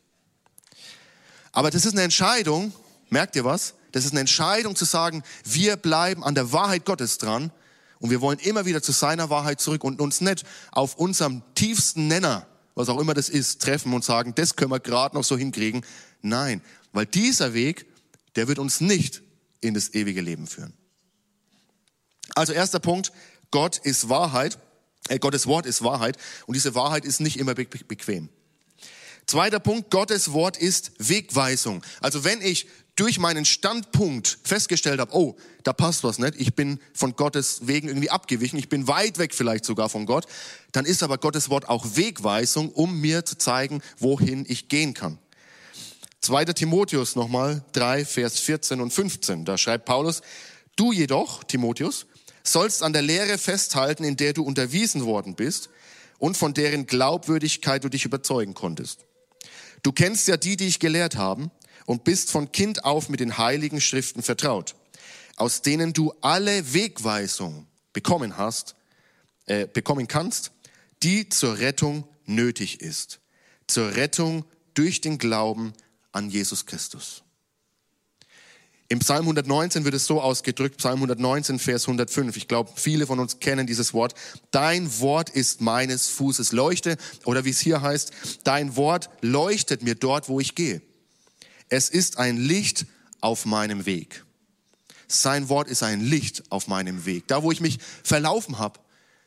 Aber 1.51 1.71
das 1.71 1.83
ist 1.83 1.93
eine 1.93 2.03
Entscheidung, 2.03 2.71
merkt 3.09 3.35
ihr 3.35 3.43
was? 3.43 3.73
Das 3.91 4.05
ist 4.05 4.11
eine 4.11 4.19
Entscheidung 4.19 4.75
zu 4.75 4.85
sagen, 4.85 5.23
wir 5.43 5.77
bleiben 5.77 6.23
an 6.23 6.35
der 6.35 6.51
Wahrheit 6.51 6.85
Gottes 6.85 7.17
dran 7.17 7.51
und 7.97 8.11
wir 8.11 8.21
wollen 8.21 8.37
immer 8.37 8.67
wieder 8.67 8.83
zu 8.83 8.91
seiner 8.91 9.31
Wahrheit 9.31 9.59
zurück 9.59 9.83
und 9.83 9.99
uns 9.99 10.21
nicht 10.21 10.45
auf 10.71 10.93
unserem 10.93 11.41
tiefsten 11.55 12.07
Nenner, 12.07 12.45
was 12.77 12.89
auch 12.89 12.99
immer 12.99 13.15
das 13.15 13.27
ist, 13.27 13.63
treffen 13.63 13.91
und 13.93 14.05
sagen, 14.05 14.35
das 14.35 14.55
können 14.55 14.69
wir 14.69 14.79
gerade 14.79 15.15
noch 15.15 15.23
so 15.23 15.35
hinkriegen. 15.35 15.83
Nein, 16.21 16.61
weil 16.93 17.07
dieser 17.07 17.55
Weg, 17.55 17.87
der 18.35 18.47
wird 18.47 18.59
uns 18.59 18.81
nicht 18.81 19.23
in 19.61 19.73
das 19.73 19.95
ewige 19.95 20.21
Leben 20.21 20.45
führen. 20.45 20.73
Also 22.35 22.53
erster 22.53 22.79
Punkt, 22.79 23.11
Gott 23.49 23.79
ist 23.79 24.09
Wahrheit, 24.09 24.59
äh, 25.09 25.17
Gottes 25.17 25.47
Wort 25.47 25.65
ist 25.65 25.83
Wahrheit 25.83 26.17
und 26.45 26.53
diese 26.53 26.75
Wahrheit 26.75 27.03
ist 27.03 27.19
nicht 27.19 27.39
immer 27.39 27.55
bequem. 27.55 28.29
Zweiter 29.25 29.59
Punkt, 29.59 29.89
Gottes 29.89 30.31
Wort 30.31 30.55
ist 30.55 30.91
Wegweisung. 30.99 31.83
Also 31.99 32.23
wenn 32.23 32.43
ich 32.43 32.67
durch 32.97 33.19
meinen 33.19 33.45
Standpunkt 33.45 34.39
festgestellt 34.43 34.99
habe, 34.99 35.15
oh, 35.15 35.37
da 35.63 35.71
passt 35.71 36.03
was 36.03 36.17
nicht, 36.17 36.33
ich 36.37 36.55
bin 36.55 36.79
von 36.93 37.15
Gottes 37.15 37.67
Wegen 37.67 37.87
irgendwie 37.87 38.09
abgewichen, 38.09 38.59
ich 38.59 38.69
bin 38.69 38.87
weit 38.87 39.19
weg 39.19 39.33
vielleicht 39.33 39.65
sogar 39.65 39.87
von 39.87 40.05
Gott, 40.05 40.25
dann 40.71 40.83
ist 40.83 41.03
aber 41.03 41.17
Gottes 41.17 41.49
Wort 41.49 41.69
auch 41.69 41.85
Wegweisung, 41.95 42.71
um 42.71 42.99
mir 42.99 43.23
zu 43.23 43.37
zeigen, 43.37 43.81
wohin 43.99 44.45
ich 44.47 44.67
gehen 44.67 44.93
kann. 44.93 45.19
2. 46.21 46.45
Timotheus 46.45 47.15
nochmal 47.15 47.63
3, 47.73 48.03
Vers 48.03 48.39
14 48.39 48.81
und 48.81 48.91
15, 48.91 49.45
da 49.45 49.57
schreibt 49.57 49.85
Paulus, 49.85 50.21
du 50.75 50.91
jedoch, 50.91 51.43
Timotheus, 51.43 52.07
sollst 52.43 52.81
an 52.81 52.93
der 52.93 53.03
Lehre 53.03 53.37
festhalten, 53.37 54.03
in 54.03 54.17
der 54.17 54.33
du 54.33 54.43
unterwiesen 54.43 55.05
worden 55.05 55.35
bist 55.35 55.69
und 56.17 56.35
von 56.35 56.55
deren 56.55 56.87
Glaubwürdigkeit 56.87 57.83
du 57.83 57.89
dich 57.89 58.05
überzeugen 58.05 58.55
konntest. 58.55 59.05
Du 59.83 59.91
kennst 59.91 60.27
ja 60.27 60.37
die, 60.37 60.57
die 60.57 60.67
ich 60.67 60.79
gelehrt 60.79 61.15
haben 61.15 61.51
und 61.87 62.03
bist 62.03 62.29
von 62.31 62.51
Kind 62.51 62.83
auf 62.83 63.09
mit 63.09 63.21
den 63.21 63.39
heiligen 63.39 63.81
Schriften 63.81 64.21
vertraut, 64.21 64.75
aus 65.37 65.61
denen 65.63 65.93
du 65.93 66.13
alle 66.21 66.73
Wegweisung 66.73 67.65
bekommen 67.93 68.37
hast, 68.37 68.75
äh, 69.45 69.65
bekommen 69.65 70.07
kannst, 70.07 70.51
die 71.01 71.29
zur 71.29 71.57
Rettung 71.57 72.07
nötig 72.25 72.81
ist. 72.81 73.21
Zur 73.67 73.95
Rettung 73.95 74.43
durch 74.73 75.01
den 75.01 75.17
Glauben 75.17 75.73
an 76.11 76.29
Jesus 76.29 76.65
Christus. 76.65 77.23
Im 78.89 78.99
Psalm 78.99 79.23
119 79.23 79.85
wird 79.85 79.95
es 79.95 80.05
so 80.05 80.21
ausgedrückt, 80.21 80.77
Psalm 80.77 80.97
119, 80.97 81.59
Vers 81.59 81.83
105. 81.87 82.35
Ich 82.35 82.47
glaube, 82.49 82.71
viele 82.75 83.07
von 83.07 83.19
uns 83.19 83.39
kennen 83.39 83.65
dieses 83.65 83.93
Wort. 83.93 84.13
Dein 84.51 84.99
Wort 84.99 85.29
ist 85.29 85.61
meines 85.61 86.09
Fußes 86.09 86.51
Leuchte 86.51 86.97
oder 87.23 87.45
wie 87.45 87.49
es 87.51 87.59
hier 87.59 87.81
heißt, 87.81 88.11
dein 88.43 88.75
Wort 88.75 89.09
leuchtet 89.21 89.83
mir 89.83 89.95
dort, 89.95 90.27
wo 90.27 90.39
ich 90.39 90.55
gehe. 90.55 90.81
Es 91.69 91.89
ist 91.89 92.17
ein 92.17 92.37
Licht 92.37 92.85
auf 93.21 93.45
meinem 93.45 93.85
Weg. 93.85 94.23
Sein 95.07 95.49
Wort 95.49 95.67
ist 95.67 95.83
ein 95.83 96.01
Licht 96.01 96.43
auf 96.51 96.67
meinem 96.67 97.05
Weg. 97.05 97.27
Da, 97.27 97.43
wo 97.43 97.51
ich 97.51 97.61
mich 97.61 97.79
verlaufen 98.03 98.59
habe, 98.59 98.79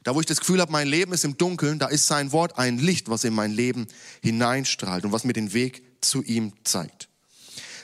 da, 0.03 0.15
wo 0.15 0.21
ich 0.21 0.27
das 0.27 0.41
Gefühl 0.41 0.61
habe, 0.61 0.73
mein 0.73 0.89
Leben 0.89 1.13
ist 1.13 1.25
im 1.25 1.37
Dunkeln, 1.37 1.79
da 1.79 1.87
ist 1.87 2.07
sein 2.07 2.33
Wort 2.33 2.59
ein 2.59 2.79
Licht, 2.79 3.11
was 3.11 3.25
in 3.25 3.35
mein 3.35 3.53
Leben 3.53 3.87
hineinstrahlt 4.23 5.05
und 5.05 5.13
was 5.13 5.25
mir 5.25 5.35
den 5.35 5.53
Weg 5.53 5.83
zu 6.01 6.23
ihm 6.23 6.53
zeigt. 6.65 7.09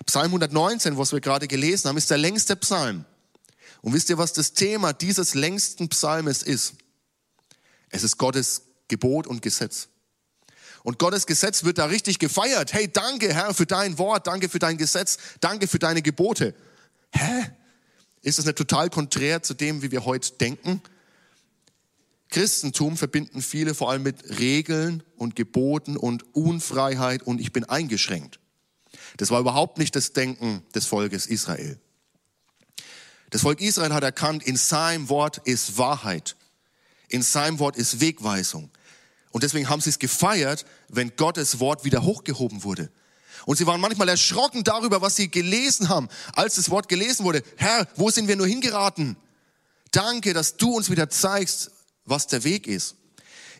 Psalm 0.06 0.26
119, 0.26 0.96
was 0.96 1.12
wir 1.12 1.20
gerade 1.20 1.48
gelesen 1.48 1.88
haben, 1.88 1.96
ist 1.96 2.10
der 2.10 2.18
längste 2.18 2.56
Psalm. 2.56 3.04
Und 3.82 3.92
wisst 3.92 4.08
ihr, 4.08 4.18
was 4.18 4.32
das 4.32 4.52
Thema 4.52 4.92
dieses 4.92 5.34
längsten 5.34 5.88
Psalmes 5.88 6.42
ist? 6.42 6.74
Es 7.90 8.02
ist 8.02 8.16
Gottes 8.18 8.62
Gebot 8.88 9.26
und 9.26 9.42
Gesetz. 9.42 9.88
Und 10.86 11.00
Gottes 11.00 11.26
Gesetz 11.26 11.64
wird 11.64 11.78
da 11.78 11.86
richtig 11.86 12.20
gefeiert. 12.20 12.72
Hey, 12.72 12.86
danke 12.86 13.34
Herr 13.34 13.52
für 13.54 13.66
dein 13.66 13.98
Wort, 13.98 14.28
danke 14.28 14.48
für 14.48 14.60
dein 14.60 14.78
Gesetz, 14.78 15.18
danke 15.40 15.66
für 15.66 15.80
deine 15.80 16.00
Gebote. 16.00 16.54
Hä? 17.10 17.50
Ist 18.22 18.38
das 18.38 18.44
nicht 18.44 18.56
total 18.56 18.88
konträr 18.88 19.42
zu 19.42 19.54
dem, 19.54 19.82
wie 19.82 19.90
wir 19.90 20.04
heute 20.04 20.34
denken? 20.34 20.80
Christentum 22.28 22.96
verbinden 22.96 23.42
viele 23.42 23.74
vor 23.74 23.90
allem 23.90 24.04
mit 24.04 24.38
Regeln 24.38 25.02
und 25.16 25.34
Geboten 25.34 25.96
und 25.96 26.36
Unfreiheit 26.36 27.24
und 27.24 27.40
ich 27.40 27.52
bin 27.52 27.64
eingeschränkt. 27.64 28.38
Das 29.16 29.32
war 29.32 29.40
überhaupt 29.40 29.78
nicht 29.78 29.96
das 29.96 30.12
Denken 30.12 30.62
des 30.72 30.86
Volkes 30.86 31.26
Israel. 31.26 31.80
Das 33.30 33.40
Volk 33.40 33.60
Israel 33.60 33.92
hat 33.92 34.04
erkannt, 34.04 34.44
in 34.44 34.56
seinem 34.56 35.08
Wort 35.08 35.38
ist 35.38 35.78
Wahrheit. 35.78 36.36
In 37.08 37.22
seinem 37.22 37.58
Wort 37.58 37.76
ist 37.76 37.98
Wegweisung. 37.98 38.70
Und 39.36 39.42
deswegen 39.42 39.68
haben 39.68 39.82
sie 39.82 39.90
es 39.90 39.98
gefeiert, 39.98 40.64
wenn 40.88 41.14
Gottes 41.14 41.60
Wort 41.60 41.84
wieder 41.84 42.04
hochgehoben 42.04 42.64
wurde. 42.64 42.88
Und 43.44 43.58
sie 43.58 43.66
waren 43.66 43.82
manchmal 43.82 44.08
erschrocken 44.08 44.64
darüber, 44.64 45.02
was 45.02 45.14
sie 45.14 45.30
gelesen 45.30 45.90
haben, 45.90 46.08
als 46.32 46.54
das 46.54 46.70
Wort 46.70 46.88
gelesen 46.88 47.26
wurde. 47.26 47.42
Herr, 47.56 47.86
wo 47.96 48.08
sind 48.08 48.28
wir 48.28 48.36
nur 48.36 48.46
hingeraten? 48.46 49.14
Danke, 49.90 50.32
dass 50.32 50.56
du 50.56 50.74
uns 50.74 50.88
wieder 50.88 51.10
zeigst, 51.10 51.70
was 52.06 52.28
der 52.28 52.44
Weg 52.44 52.66
ist. 52.66 52.94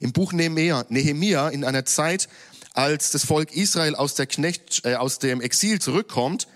Im 0.01 0.15
Buch 0.15 0.33
Nehemia, 0.33 1.49
in 1.51 1.63
einer 1.63 1.85
Zeit, 1.85 2.31
als 2.73 3.11
das 3.11 3.27
Volk 3.27 3.53
Israel 3.53 3.97
aus, 3.97 4.15
der 4.15 4.27
Knecht, 4.27 4.81
äh, 4.87 4.95
aus 4.95 5.19
dem 5.19 5.43
Exil 5.43 5.79
zurückkommt 5.79 6.49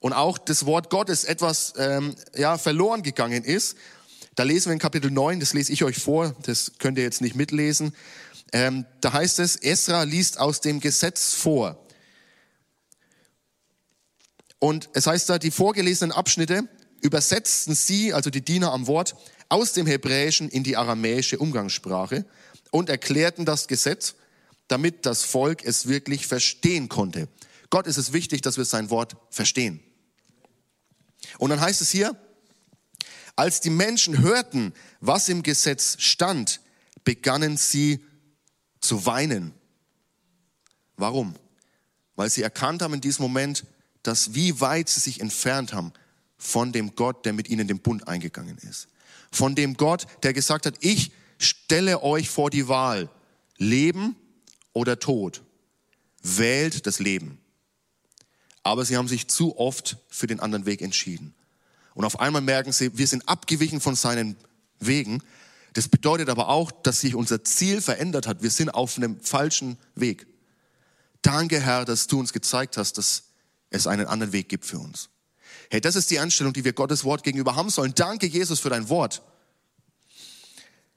und 0.00 0.12
auch 0.12 0.36
das 0.36 0.66
Wort 0.66 0.90
Gottes 0.90 1.24
etwas 1.24 1.72
ähm, 1.78 2.14
ja, 2.36 2.58
verloren 2.58 3.02
gegangen 3.02 3.42
ist, 3.42 3.78
da 4.34 4.42
lesen 4.42 4.66
wir 4.66 4.72
in 4.72 4.80
Kapitel 4.80 5.12
9, 5.12 5.38
das 5.38 5.54
lese 5.54 5.72
ich 5.72 5.84
euch 5.84 5.98
vor, 5.98 6.34
das 6.42 6.72
könnt 6.78 6.98
ihr 6.98 7.04
jetzt 7.04 7.20
nicht 7.20 7.36
mitlesen. 7.36 7.94
Ähm, 8.54 8.86
da 9.00 9.12
heißt 9.12 9.40
es, 9.40 9.56
Esra 9.56 10.04
liest 10.04 10.38
aus 10.38 10.60
dem 10.60 10.78
Gesetz 10.78 11.34
vor. 11.34 11.84
Und 14.60 14.88
es 14.94 15.08
heißt 15.08 15.28
da, 15.28 15.40
die 15.40 15.50
vorgelesenen 15.50 16.12
Abschnitte 16.12 16.68
übersetzten 17.00 17.74
sie, 17.74 18.14
also 18.14 18.30
die 18.30 18.44
Diener 18.44 18.72
am 18.72 18.86
Wort, 18.86 19.16
aus 19.48 19.72
dem 19.72 19.88
Hebräischen 19.88 20.48
in 20.48 20.62
die 20.62 20.76
aramäische 20.76 21.36
Umgangssprache 21.36 22.24
und 22.70 22.88
erklärten 22.88 23.44
das 23.44 23.66
Gesetz, 23.66 24.14
damit 24.68 25.04
das 25.04 25.24
Volk 25.24 25.64
es 25.64 25.88
wirklich 25.88 26.28
verstehen 26.28 26.88
konnte. 26.88 27.26
Gott 27.70 27.88
ist 27.88 27.98
es 27.98 28.12
wichtig, 28.12 28.40
dass 28.42 28.56
wir 28.56 28.64
sein 28.64 28.88
Wort 28.88 29.16
verstehen. 29.30 29.82
Und 31.38 31.50
dann 31.50 31.60
heißt 31.60 31.82
es 31.82 31.90
hier, 31.90 32.16
als 33.34 33.60
die 33.60 33.70
Menschen 33.70 34.22
hörten, 34.22 34.72
was 35.00 35.28
im 35.28 35.42
Gesetz 35.42 35.96
stand, 35.98 36.60
begannen 37.02 37.56
sie 37.56 38.04
zu 38.84 39.06
weinen. 39.06 39.52
Warum? 40.96 41.34
Weil 42.16 42.30
sie 42.30 42.42
erkannt 42.42 42.82
haben 42.82 42.94
in 42.94 43.00
diesem 43.00 43.22
Moment, 43.22 43.64
dass 44.02 44.34
wie 44.34 44.60
weit 44.60 44.88
sie 44.88 45.00
sich 45.00 45.20
entfernt 45.20 45.72
haben 45.72 45.92
von 46.36 46.72
dem 46.72 46.94
Gott, 46.94 47.24
der 47.24 47.32
mit 47.32 47.48
ihnen 47.48 47.66
den 47.66 47.80
Bund 47.80 48.06
eingegangen 48.06 48.58
ist. 48.58 48.88
Von 49.32 49.54
dem 49.54 49.76
Gott, 49.76 50.06
der 50.22 50.32
gesagt 50.32 50.66
hat, 50.66 50.76
ich 50.80 51.10
stelle 51.38 52.02
euch 52.02 52.28
vor 52.28 52.50
die 52.50 52.68
Wahl, 52.68 53.08
Leben 53.56 54.14
oder 54.72 54.98
Tod. 54.98 55.42
Wählt 56.22 56.86
das 56.86 56.98
Leben. 56.98 57.38
Aber 58.62 58.84
sie 58.84 58.96
haben 58.96 59.08
sich 59.08 59.28
zu 59.28 59.58
oft 59.58 59.96
für 60.08 60.26
den 60.26 60.40
anderen 60.40 60.66
Weg 60.66 60.80
entschieden. 60.82 61.34
Und 61.94 62.04
auf 62.04 62.20
einmal 62.20 62.42
merken 62.42 62.72
sie, 62.72 62.96
wir 62.96 63.06
sind 63.06 63.28
abgewichen 63.28 63.80
von 63.80 63.94
seinen 63.94 64.36
Wegen. 64.80 65.22
Das 65.74 65.88
bedeutet 65.88 66.28
aber 66.28 66.48
auch, 66.48 66.70
dass 66.70 67.00
sich 67.00 67.14
unser 67.14 67.44
Ziel 67.44 67.82
verändert 67.82 68.26
hat. 68.26 68.42
Wir 68.42 68.50
sind 68.50 68.70
auf 68.70 68.96
einem 68.96 69.20
falschen 69.20 69.76
Weg. 69.94 70.26
Danke, 71.20 71.60
Herr, 71.60 71.84
dass 71.84 72.06
du 72.06 72.18
uns 72.18 72.32
gezeigt 72.32 72.76
hast, 72.76 72.96
dass 72.96 73.24
es 73.70 73.86
einen 73.86 74.06
anderen 74.06 74.32
Weg 74.32 74.48
gibt 74.48 74.64
für 74.64 74.78
uns. 74.78 75.10
Hey, 75.70 75.80
das 75.80 75.96
ist 75.96 76.10
die 76.10 76.18
Anstellung, 76.18 76.52
die 76.52 76.64
wir 76.64 76.72
Gottes 76.72 77.04
Wort 77.04 77.24
gegenüber 77.24 77.56
haben 77.56 77.70
sollen. 77.70 77.94
Danke, 77.94 78.26
Jesus, 78.26 78.60
für 78.60 78.70
dein 78.70 78.88
Wort. 78.88 79.22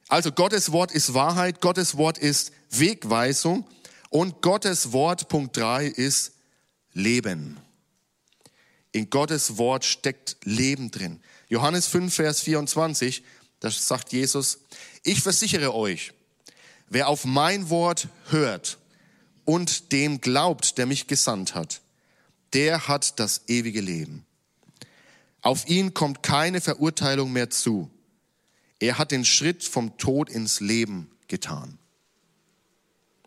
Also 0.09 0.31
Gottes 0.31 0.71
Wort 0.71 0.91
ist 0.91 1.13
Wahrheit, 1.13 1.59
Gottes 1.59 1.97
Wort 1.97 2.17
ist 2.17 2.51
Wegweisung 2.69 3.67
und 4.09 4.41
Gottes 4.41 4.91
Wort, 4.93 5.27
Punkt 5.27 5.57
drei 5.57 5.87
ist 5.87 6.33
Leben. 6.93 7.57
In 8.91 9.09
Gottes 9.09 9.57
Wort 9.57 9.85
steckt 9.85 10.37
Leben 10.43 10.91
drin. 10.91 11.19
Johannes 11.49 11.87
5, 11.87 12.13
Vers 12.13 12.41
24, 12.41 13.23
da 13.59 13.71
sagt 13.71 14.13
Jesus, 14.13 14.59
ich 15.03 15.21
versichere 15.21 15.73
euch, 15.73 16.13
wer 16.89 17.07
auf 17.07 17.25
mein 17.25 17.69
Wort 17.69 18.07
hört 18.29 18.77
und 19.45 19.91
dem 19.91 20.21
glaubt, 20.21 20.77
der 20.77 20.85
mich 20.85 21.07
gesandt 21.07 21.55
hat, 21.55 21.81
der 22.53 22.87
hat 22.87 23.19
das 23.19 23.41
ewige 23.47 23.81
Leben. 23.81 24.25
Auf 25.41 25.67
ihn 25.67 25.93
kommt 25.93 26.23
keine 26.23 26.61
Verurteilung 26.61 27.31
mehr 27.31 27.49
zu. 27.49 27.89
Er 28.79 28.97
hat 28.97 29.11
den 29.11 29.25
Schritt 29.25 29.63
vom 29.63 29.97
Tod 29.97 30.29
ins 30.29 30.59
Leben 30.59 31.09
getan. 31.27 31.77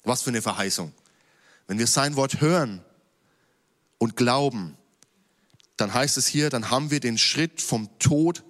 Was 0.05 0.23
für 0.23 0.31
eine 0.31 0.43
Verheißung. 0.43 0.93
Wenn 1.67 1.79
wir 1.79 1.87
sein 1.87 2.17
Wort 2.17 2.41
hören 2.41 2.83
und 3.99 4.17
glauben, 4.17 4.77
dann 5.77 5.95
heißt 5.95 6.17
es 6.19 6.27
hier, 6.27 6.51
dann 6.51 6.71
haben 6.71 6.91
wir 6.91 7.01
den 7.01 7.19
Schritt 7.19 7.61
vom 7.61 7.89
Tod 7.99 8.43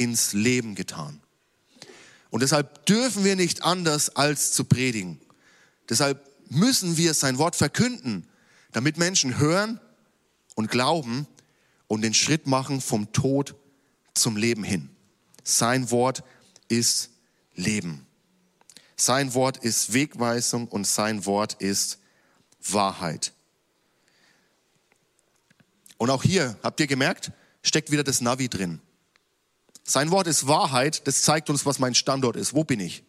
ins 0.00 0.32
Leben 0.32 0.74
getan. 0.74 1.20
Und 2.30 2.42
deshalb 2.42 2.86
dürfen 2.86 3.22
wir 3.22 3.36
nicht 3.36 3.62
anders 3.62 4.16
als 4.16 4.52
zu 4.52 4.64
predigen. 4.64 5.20
Deshalb 5.88 6.26
müssen 6.48 6.96
wir 6.96 7.12
sein 7.12 7.36
Wort 7.36 7.54
verkünden, 7.54 8.26
damit 8.72 8.96
Menschen 8.96 9.38
hören 9.38 9.78
und 10.54 10.70
glauben 10.70 11.26
und 11.86 12.00
den 12.00 12.14
Schritt 12.14 12.46
machen 12.46 12.80
vom 12.80 13.12
Tod 13.12 13.54
zum 14.14 14.36
Leben 14.36 14.64
hin. 14.64 14.88
Sein 15.44 15.90
Wort 15.90 16.24
ist 16.68 17.10
Leben. 17.54 18.06
Sein 18.96 19.34
Wort 19.34 19.58
ist 19.58 19.92
Wegweisung 19.92 20.66
und 20.68 20.86
sein 20.86 21.26
Wort 21.26 21.54
ist 21.54 21.98
Wahrheit. 22.62 23.32
Und 25.98 26.08
auch 26.08 26.22
hier, 26.22 26.58
habt 26.62 26.80
ihr 26.80 26.86
gemerkt, 26.86 27.32
steckt 27.62 27.90
wieder 27.90 28.04
das 28.04 28.20
Navi 28.22 28.48
drin. 28.48 28.80
Sein 29.84 30.10
Wort 30.10 30.26
ist 30.26 30.46
Wahrheit, 30.46 31.06
das 31.06 31.22
zeigt 31.22 31.50
uns, 31.50 31.66
was 31.66 31.78
mein 31.78 31.94
Standort 31.94 32.36
ist. 32.36 32.54
Wo 32.54 32.64
bin 32.64 32.80
ich? 32.80 33.02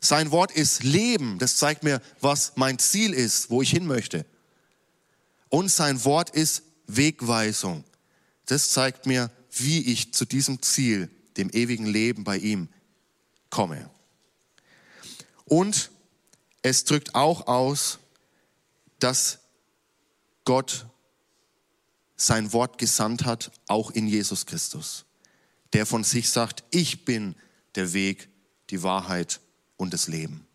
Sein 0.00 0.30
Wort 0.30 0.50
ist 0.50 0.82
Leben, 0.82 1.38
das 1.38 1.56
zeigt 1.56 1.82
mir, 1.82 2.00
was 2.20 2.52
mein 2.56 2.78
Ziel 2.78 3.12
ist, 3.12 3.50
wo 3.50 3.60
ich 3.60 3.70
hin 3.70 3.86
möchte. 3.86 4.24
Und 5.50 5.70
sein 5.70 6.04
Wort 6.04 6.30
ist 6.30 6.62
Wegweisung. 6.86 7.84
Das 8.46 8.70
zeigt 8.70 9.06
mir, 9.06 9.30
wie 9.52 9.92
ich 9.92 10.14
zu 10.14 10.24
diesem 10.24 10.62
Ziel 10.62 11.10
dem 11.36 11.50
ewigen 11.50 11.86
Leben 11.86 12.24
bei 12.24 12.38
ihm 12.38 12.68
komme. 13.50 13.90
Und 15.44 15.90
es 16.62 16.84
drückt 16.84 17.14
auch 17.14 17.46
aus, 17.46 17.98
dass 18.98 19.38
Gott 20.44 20.86
sein 22.16 22.52
Wort 22.52 22.78
gesandt 22.78 23.24
hat, 23.24 23.50
auch 23.66 23.90
in 23.90 24.06
Jesus 24.06 24.46
Christus, 24.46 25.04
der 25.72 25.86
von 25.86 26.04
sich 26.04 26.30
sagt, 26.30 26.64
ich 26.70 27.04
bin 27.04 27.34
der 27.74 27.92
Weg, 27.92 28.28
die 28.70 28.82
Wahrheit 28.82 29.40
und 29.76 29.92
das 29.92 30.08
Leben. 30.08 30.46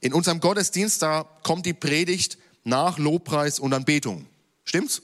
In 0.00 0.14
unserem 0.14 0.40
Gottesdienst, 0.40 1.02
da 1.02 1.24
kommt 1.42 1.66
die 1.66 1.74
Predigt 1.74 2.38
nach 2.64 2.98
Lobpreis 2.98 3.58
und 3.58 3.72
Anbetung. 3.72 4.26
Stimmt's? 4.64 5.02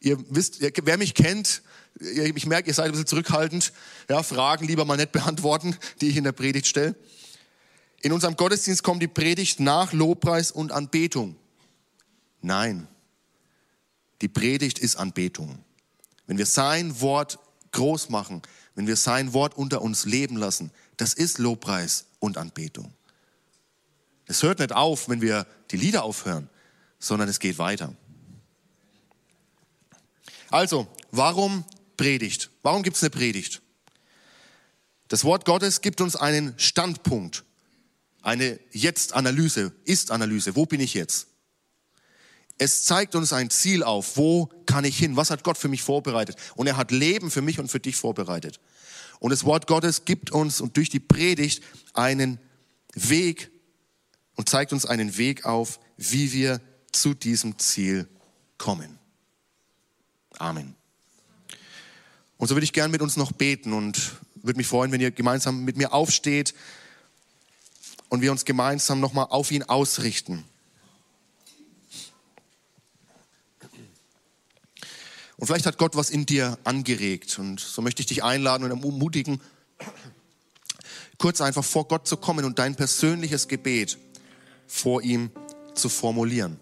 Ihr 0.00 0.18
wisst, 0.28 0.60
wer 0.60 0.98
mich 0.98 1.14
kennt, 1.14 1.62
ich 1.98 2.46
merke, 2.46 2.68
ihr 2.68 2.74
seid 2.74 2.86
ein 2.86 2.90
bisschen 2.92 3.06
zurückhaltend. 3.06 3.72
Ja, 4.10 4.22
Fragen 4.22 4.66
lieber 4.66 4.84
mal 4.84 4.96
nicht 4.96 5.12
beantworten, 5.12 5.76
die 6.00 6.08
ich 6.08 6.16
in 6.16 6.24
der 6.24 6.32
Predigt 6.32 6.66
stelle. 6.66 6.94
In 8.02 8.12
unserem 8.12 8.36
Gottesdienst 8.36 8.82
kommt 8.82 9.02
die 9.02 9.08
Predigt 9.08 9.60
nach 9.60 9.94
Lobpreis 9.94 10.50
und 10.50 10.72
Anbetung. 10.72 11.36
Nein, 12.42 12.86
die 14.20 14.28
Predigt 14.28 14.78
ist 14.78 14.96
Anbetung. 14.96 15.58
Wenn 16.26 16.38
wir 16.38 16.46
sein 16.46 17.00
Wort 17.00 17.38
groß 17.72 18.08
machen, 18.08 18.42
wenn 18.74 18.86
wir 18.86 18.96
sein 18.96 19.32
Wort 19.32 19.56
unter 19.56 19.82
uns 19.82 20.04
leben 20.04 20.36
lassen, 20.36 20.70
das 20.96 21.14
ist 21.14 21.38
Lobpreis 21.38 22.06
und 22.18 22.38
Anbetung. 22.38 22.92
Es 24.26 24.42
hört 24.42 24.58
nicht 24.58 24.72
auf, 24.72 25.08
wenn 25.08 25.20
wir 25.20 25.46
die 25.70 25.76
Lieder 25.76 26.02
aufhören, 26.02 26.48
sondern 26.98 27.28
es 27.28 27.38
geht 27.38 27.58
weiter. 27.58 27.94
Also, 30.50 30.86
warum 31.10 31.64
Predigt? 31.96 32.50
Warum 32.62 32.82
gibt 32.82 32.96
es 32.96 33.02
eine 33.02 33.10
Predigt? 33.10 33.62
Das 35.08 35.24
Wort 35.24 35.44
Gottes 35.44 35.80
gibt 35.80 36.00
uns 36.00 36.16
einen 36.16 36.58
Standpunkt, 36.58 37.44
eine 38.22 38.58
Jetzt-Analyse, 38.72 39.72
Ist-Analyse. 39.84 40.56
Wo 40.56 40.66
bin 40.66 40.80
ich 40.80 40.94
jetzt? 40.94 41.28
Es 42.58 42.84
zeigt 42.84 43.14
uns 43.14 43.32
ein 43.32 43.50
Ziel 43.50 43.82
auf. 43.82 44.16
Wo 44.16 44.48
kann 44.64 44.84
ich 44.84 44.96
hin? 44.96 45.16
Was 45.16 45.30
hat 45.30 45.44
Gott 45.44 45.58
für 45.58 45.68
mich 45.68 45.82
vorbereitet? 45.82 46.36
Und 46.54 46.66
er 46.66 46.76
hat 46.76 46.90
Leben 46.90 47.30
für 47.30 47.42
mich 47.42 47.58
und 47.58 47.68
für 47.68 47.80
dich 47.80 47.96
vorbereitet. 47.96 48.60
Und 49.18 49.30
das 49.30 49.44
Wort 49.44 49.66
Gottes 49.66 50.04
gibt 50.04 50.30
uns 50.30 50.60
und 50.60 50.76
durch 50.76 50.88
die 50.88 51.00
Predigt 51.00 51.62
einen 51.94 52.38
Weg 52.94 53.50
und 54.36 54.48
zeigt 54.48 54.72
uns 54.72 54.86
einen 54.86 55.16
Weg 55.18 55.44
auf, 55.44 55.80
wie 55.96 56.32
wir 56.32 56.60
zu 56.92 57.14
diesem 57.14 57.58
Ziel 57.58 58.08
kommen. 58.58 58.98
Amen. 60.38 60.74
Und 62.38 62.48
so 62.48 62.54
würde 62.54 62.64
ich 62.64 62.72
gern 62.72 62.90
mit 62.90 63.00
uns 63.00 63.16
noch 63.16 63.32
beten 63.32 63.72
und 63.72 64.12
würde 64.34 64.58
mich 64.58 64.66
freuen, 64.66 64.92
wenn 64.92 65.00
ihr 65.00 65.10
gemeinsam 65.10 65.64
mit 65.64 65.76
mir 65.76 65.92
aufsteht 65.92 66.54
und 68.08 68.20
wir 68.20 68.30
uns 68.30 68.44
gemeinsam 68.44 69.00
nochmal 69.00 69.26
auf 69.30 69.50
ihn 69.50 69.62
ausrichten. 69.62 70.44
Und 75.36 75.46
vielleicht 75.46 75.66
hat 75.66 75.78
Gott 75.78 75.96
was 75.96 76.10
in 76.10 76.26
dir 76.26 76.58
angeregt. 76.64 77.38
Und 77.38 77.60
so 77.60 77.82
möchte 77.82 78.00
ich 78.00 78.06
dich 78.06 78.24
einladen 78.24 78.64
und 78.64 78.70
ermutigen, 78.70 79.40
kurz 81.18 81.40
einfach 81.40 81.64
vor 81.64 81.88
Gott 81.88 82.08
zu 82.08 82.16
kommen 82.16 82.44
und 82.44 82.58
dein 82.58 82.74
persönliches 82.74 83.48
Gebet 83.48 83.98
vor 84.66 85.02
ihm 85.02 85.30
zu 85.74 85.88
formulieren. 85.88 86.58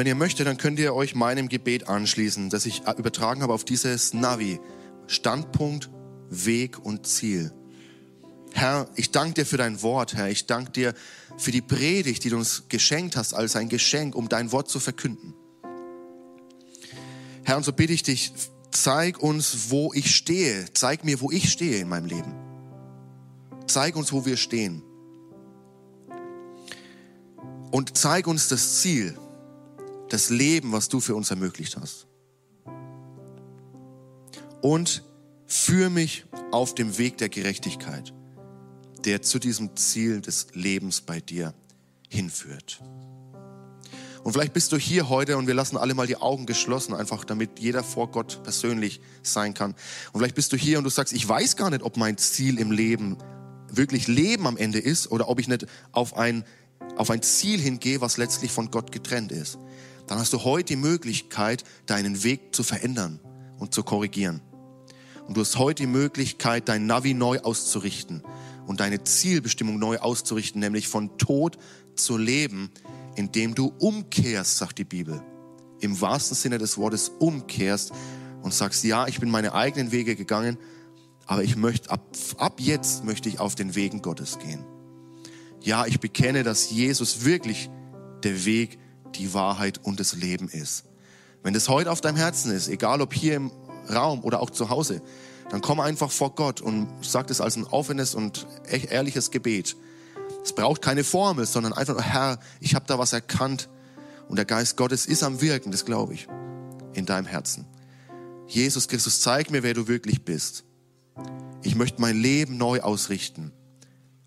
Wenn 0.00 0.06
ihr 0.06 0.14
möchtet, 0.14 0.46
dann 0.46 0.56
könnt 0.56 0.78
ihr 0.78 0.94
euch 0.94 1.14
meinem 1.14 1.50
Gebet 1.50 1.86
anschließen, 1.86 2.48
das 2.48 2.64
ich 2.64 2.84
übertragen 2.96 3.42
habe 3.42 3.52
auf 3.52 3.64
dieses 3.64 4.14
Navi. 4.14 4.58
Standpunkt, 5.06 5.90
Weg 6.30 6.78
und 6.82 7.06
Ziel. 7.06 7.52
Herr, 8.54 8.88
ich 8.96 9.10
danke 9.10 9.34
dir 9.34 9.44
für 9.44 9.58
dein 9.58 9.82
Wort, 9.82 10.14
Herr. 10.14 10.30
Ich 10.30 10.46
danke 10.46 10.70
dir 10.70 10.94
für 11.36 11.50
die 11.50 11.60
Predigt, 11.60 12.24
die 12.24 12.30
du 12.30 12.38
uns 12.38 12.62
geschenkt 12.70 13.14
hast, 13.14 13.34
als 13.34 13.56
ein 13.56 13.68
Geschenk, 13.68 14.14
um 14.14 14.30
dein 14.30 14.52
Wort 14.52 14.70
zu 14.70 14.80
verkünden. 14.80 15.34
Herr, 17.44 17.58
und 17.58 17.64
so 17.64 17.74
bitte 17.74 17.92
ich 17.92 18.02
dich, 18.02 18.32
zeig 18.70 19.22
uns, 19.22 19.68
wo 19.68 19.92
ich 19.92 20.16
stehe. 20.16 20.64
Zeig 20.72 21.04
mir, 21.04 21.20
wo 21.20 21.30
ich 21.30 21.52
stehe 21.52 21.76
in 21.76 21.90
meinem 21.90 22.06
Leben. 22.06 22.34
Zeig 23.66 23.96
uns, 23.96 24.14
wo 24.14 24.24
wir 24.24 24.38
stehen. 24.38 24.82
Und 27.70 27.98
zeig 27.98 28.26
uns 28.26 28.48
das 28.48 28.80
Ziel, 28.80 29.14
das 30.10 30.28
Leben, 30.28 30.72
was 30.72 30.88
du 30.88 31.00
für 31.00 31.14
uns 31.14 31.30
ermöglicht 31.30 31.76
hast. 31.80 32.06
Und 34.60 35.02
führe 35.46 35.88
mich 35.88 36.26
auf 36.52 36.74
dem 36.74 36.98
Weg 36.98 37.16
der 37.18 37.28
Gerechtigkeit, 37.28 38.12
der 39.04 39.22
zu 39.22 39.38
diesem 39.38 39.74
Ziel 39.76 40.20
des 40.20 40.48
Lebens 40.52 41.00
bei 41.00 41.20
dir 41.20 41.54
hinführt. 42.08 42.82
Und 44.22 44.32
vielleicht 44.34 44.52
bist 44.52 44.72
du 44.72 44.76
hier 44.76 45.08
heute 45.08 45.38
und 45.38 45.46
wir 45.46 45.54
lassen 45.54 45.78
alle 45.78 45.94
mal 45.94 46.06
die 46.06 46.16
Augen 46.16 46.44
geschlossen, 46.44 46.92
einfach 46.92 47.24
damit 47.24 47.58
jeder 47.58 47.82
vor 47.82 48.10
Gott 48.10 48.42
persönlich 48.42 49.00
sein 49.22 49.54
kann. 49.54 49.74
Und 50.12 50.20
vielleicht 50.20 50.34
bist 50.34 50.52
du 50.52 50.58
hier 50.58 50.76
und 50.76 50.84
du 50.84 50.90
sagst, 50.90 51.14
ich 51.14 51.26
weiß 51.26 51.56
gar 51.56 51.70
nicht, 51.70 51.82
ob 51.82 51.96
mein 51.96 52.18
Ziel 52.18 52.58
im 52.58 52.70
Leben 52.70 53.16
wirklich 53.72 54.08
Leben 54.08 54.46
am 54.46 54.58
Ende 54.58 54.78
ist 54.78 55.10
oder 55.10 55.28
ob 55.28 55.38
ich 55.38 55.48
nicht 55.48 55.66
auf 55.92 56.16
ein, 56.16 56.44
auf 56.96 57.08
ein 57.08 57.22
Ziel 57.22 57.60
hingehe, 57.60 58.02
was 58.02 58.18
letztlich 58.18 58.50
von 58.50 58.70
Gott 58.70 58.92
getrennt 58.92 59.32
ist 59.32 59.58
dann 60.10 60.18
hast 60.18 60.32
du 60.32 60.42
heute 60.42 60.74
die 60.74 60.76
Möglichkeit, 60.76 61.62
deinen 61.86 62.24
Weg 62.24 62.52
zu 62.52 62.64
verändern 62.64 63.20
und 63.60 63.72
zu 63.72 63.84
korrigieren. 63.84 64.40
Und 65.28 65.36
du 65.36 65.40
hast 65.40 65.56
heute 65.56 65.84
die 65.84 65.86
Möglichkeit, 65.86 66.68
dein 66.68 66.86
Navi 66.86 67.14
neu 67.14 67.38
auszurichten 67.38 68.24
und 68.66 68.80
deine 68.80 69.04
Zielbestimmung 69.04 69.78
neu 69.78 69.98
auszurichten, 69.98 70.60
nämlich 70.60 70.88
von 70.88 71.16
Tod 71.16 71.58
zu 71.94 72.16
leben, 72.16 72.72
indem 73.14 73.54
du 73.54 73.72
umkehrst, 73.78 74.56
sagt 74.56 74.78
die 74.78 74.84
Bibel. 74.84 75.22
Im 75.78 76.00
wahrsten 76.00 76.36
Sinne 76.36 76.58
des 76.58 76.76
Wortes 76.76 77.12
umkehrst 77.20 77.92
und 78.42 78.52
sagst, 78.52 78.82
ja, 78.82 79.06
ich 79.06 79.20
bin 79.20 79.30
meine 79.30 79.54
eigenen 79.54 79.92
Wege 79.92 80.16
gegangen, 80.16 80.58
aber 81.26 81.44
ich 81.44 81.54
möchte, 81.54 81.88
ab, 81.88 82.04
ab 82.36 82.58
jetzt 82.58 83.04
möchte 83.04 83.28
ich 83.28 83.38
auf 83.38 83.54
den 83.54 83.76
Wegen 83.76 84.02
Gottes 84.02 84.40
gehen. 84.40 84.64
Ja, 85.60 85.86
ich 85.86 86.00
bekenne, 86.00 86.42
dass 86.42 86.68
Jesus 86.68 87.24
wirklich 87.24 87.70
der 88.24 88.44
Weg 88.44 88.72
ist 88.72 88.89
die 89.14 89.34
Wahrheit 89.34 89.78
und 89.82 90.00
das 90.00 90.14
Leben 90.14 90.48
ist. 90.48 90.84
Wenn 91.42 91.54
das 91.54 91.68
heute 91.68 91.90
auf 91.90 92.00
deinem 92.00 92.16
Herzen 92.16 92.52
ist, 92.52 92.68
egal 92.68 93.00
ob 93.00 93.14
hier 93.14 93.36
im 93.36 93.50
Raum 93.88 94.22
oder 94.24 94.40
auch 94.40 94.50
zu 94.50 94.68
Hause, 94.68 95.02
dann 95.50 95.60
komm 95.60 95.80
einfach 95.80 96.10
vor 96.10 96.34
Gott 96.34 96.60
und 96.60 96.88
sag 97.02 97.26
das 97.26 97.40
als 97.40 97.56
ein 97.56 97.64
offenes 97.64 98.14
und 98.14 98.46
ehrliches 98.68 99.30
Gebet. 99.30 99.76
Es 100.44 100.52
braucht 100.52 100.80
keine 100.80 101.02
Formel, 101.02 101.46
sondern 101.46 101.72
einfach 101.72 101.94
nur, 101.94 102.02
Herr, 102.02 102.38
ich 102.60 102.74
habe 102.74 102.86
da 102.86 102.98
was 102.98 103.12
erkannt 103.12 103.68
und 104.28 104.36
der 104.36 104.44
Geist 104.44 104.76
Gottes 104.76 105.06
ist 105.06 105.22
am 105.22 105.40
Wirken, 105.40 105.72
das 105.72 105.84
glaube 105.84 106.14
ich, 106.14 106.28
in 106.92 107.04
deinem 107.04 107.26
Herzen. 107.26 107.66
Jesus 108.46 108.88
Christus, 108.88 109.20
zeig 109.20 109.50
mir, 109.50 109.62
wer 109.62 109.74
du 109.74 109.88
wirklich 109.88 110.24
bist. 110.24 110.64
Ich 111.62 111.74
möchte 111.74 112.00
mein 112.00 112.20
Leben 112.20 112.56
neu 112.56 112.80
ausrichten 112.80 113.52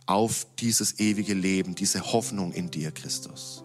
auf 0.06 0.46
dieses 0.60 1.00
ewige 1.00 1.34
Leben, 1.34 1.76
diese 1.76 2.12
Hoffnung 2.14 2.52
in 2.52 2.70
dir, 2.70 2.92
Christus. 2.92 3.64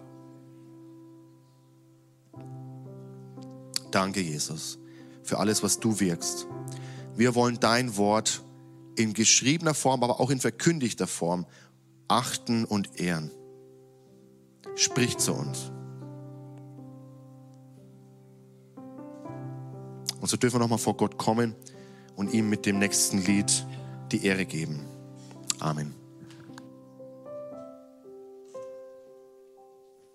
Danke, 3.90 4.20
Jesus, 4.20 4.78
für 5.22 5.38
alles, 5.38 5.62
was 5.62 5.80
du 5.80 6.00
wirkst. 6.00 6.46
Wir 7.16 7.34
wollen 7.34 7.58
dein 7.60 7.96
Wort 7.96 8.42
in 8.96 9.12
geschriebener 9.12 9.74
Form, 9.74 10.02
aber 10.02 10.20
auch 10.20 10.30
in 10.30 10.40
verkündigter 10.40 11.06
Form 11.06 11.46
achten 12.08 12.64
und 12.64 13.00
ehren. 13.00 13.30
Sprich 14.74 15.16
zu 15.18 15.34
uns. 15.34 15.70
Und 20.20 20.28
so 20.28 20.36
dürfen 20.36 20.56
wir 20.56 20.60
nochmal 20.60 20.78
vor 20.78 20.96
Gott 20.96 21.16
kommen 21.16 21.54
und 22.16 22.32
ihm 22.32 22.48
mit 22.48 22.66
dem 22.66 22.78
nächsten 22.78 23.18
Lied 23.24 23.66
die 24.10 24.24
Ehre 24.24 24.46
geben. 24.46 24.84
Amen. 25.60 25.97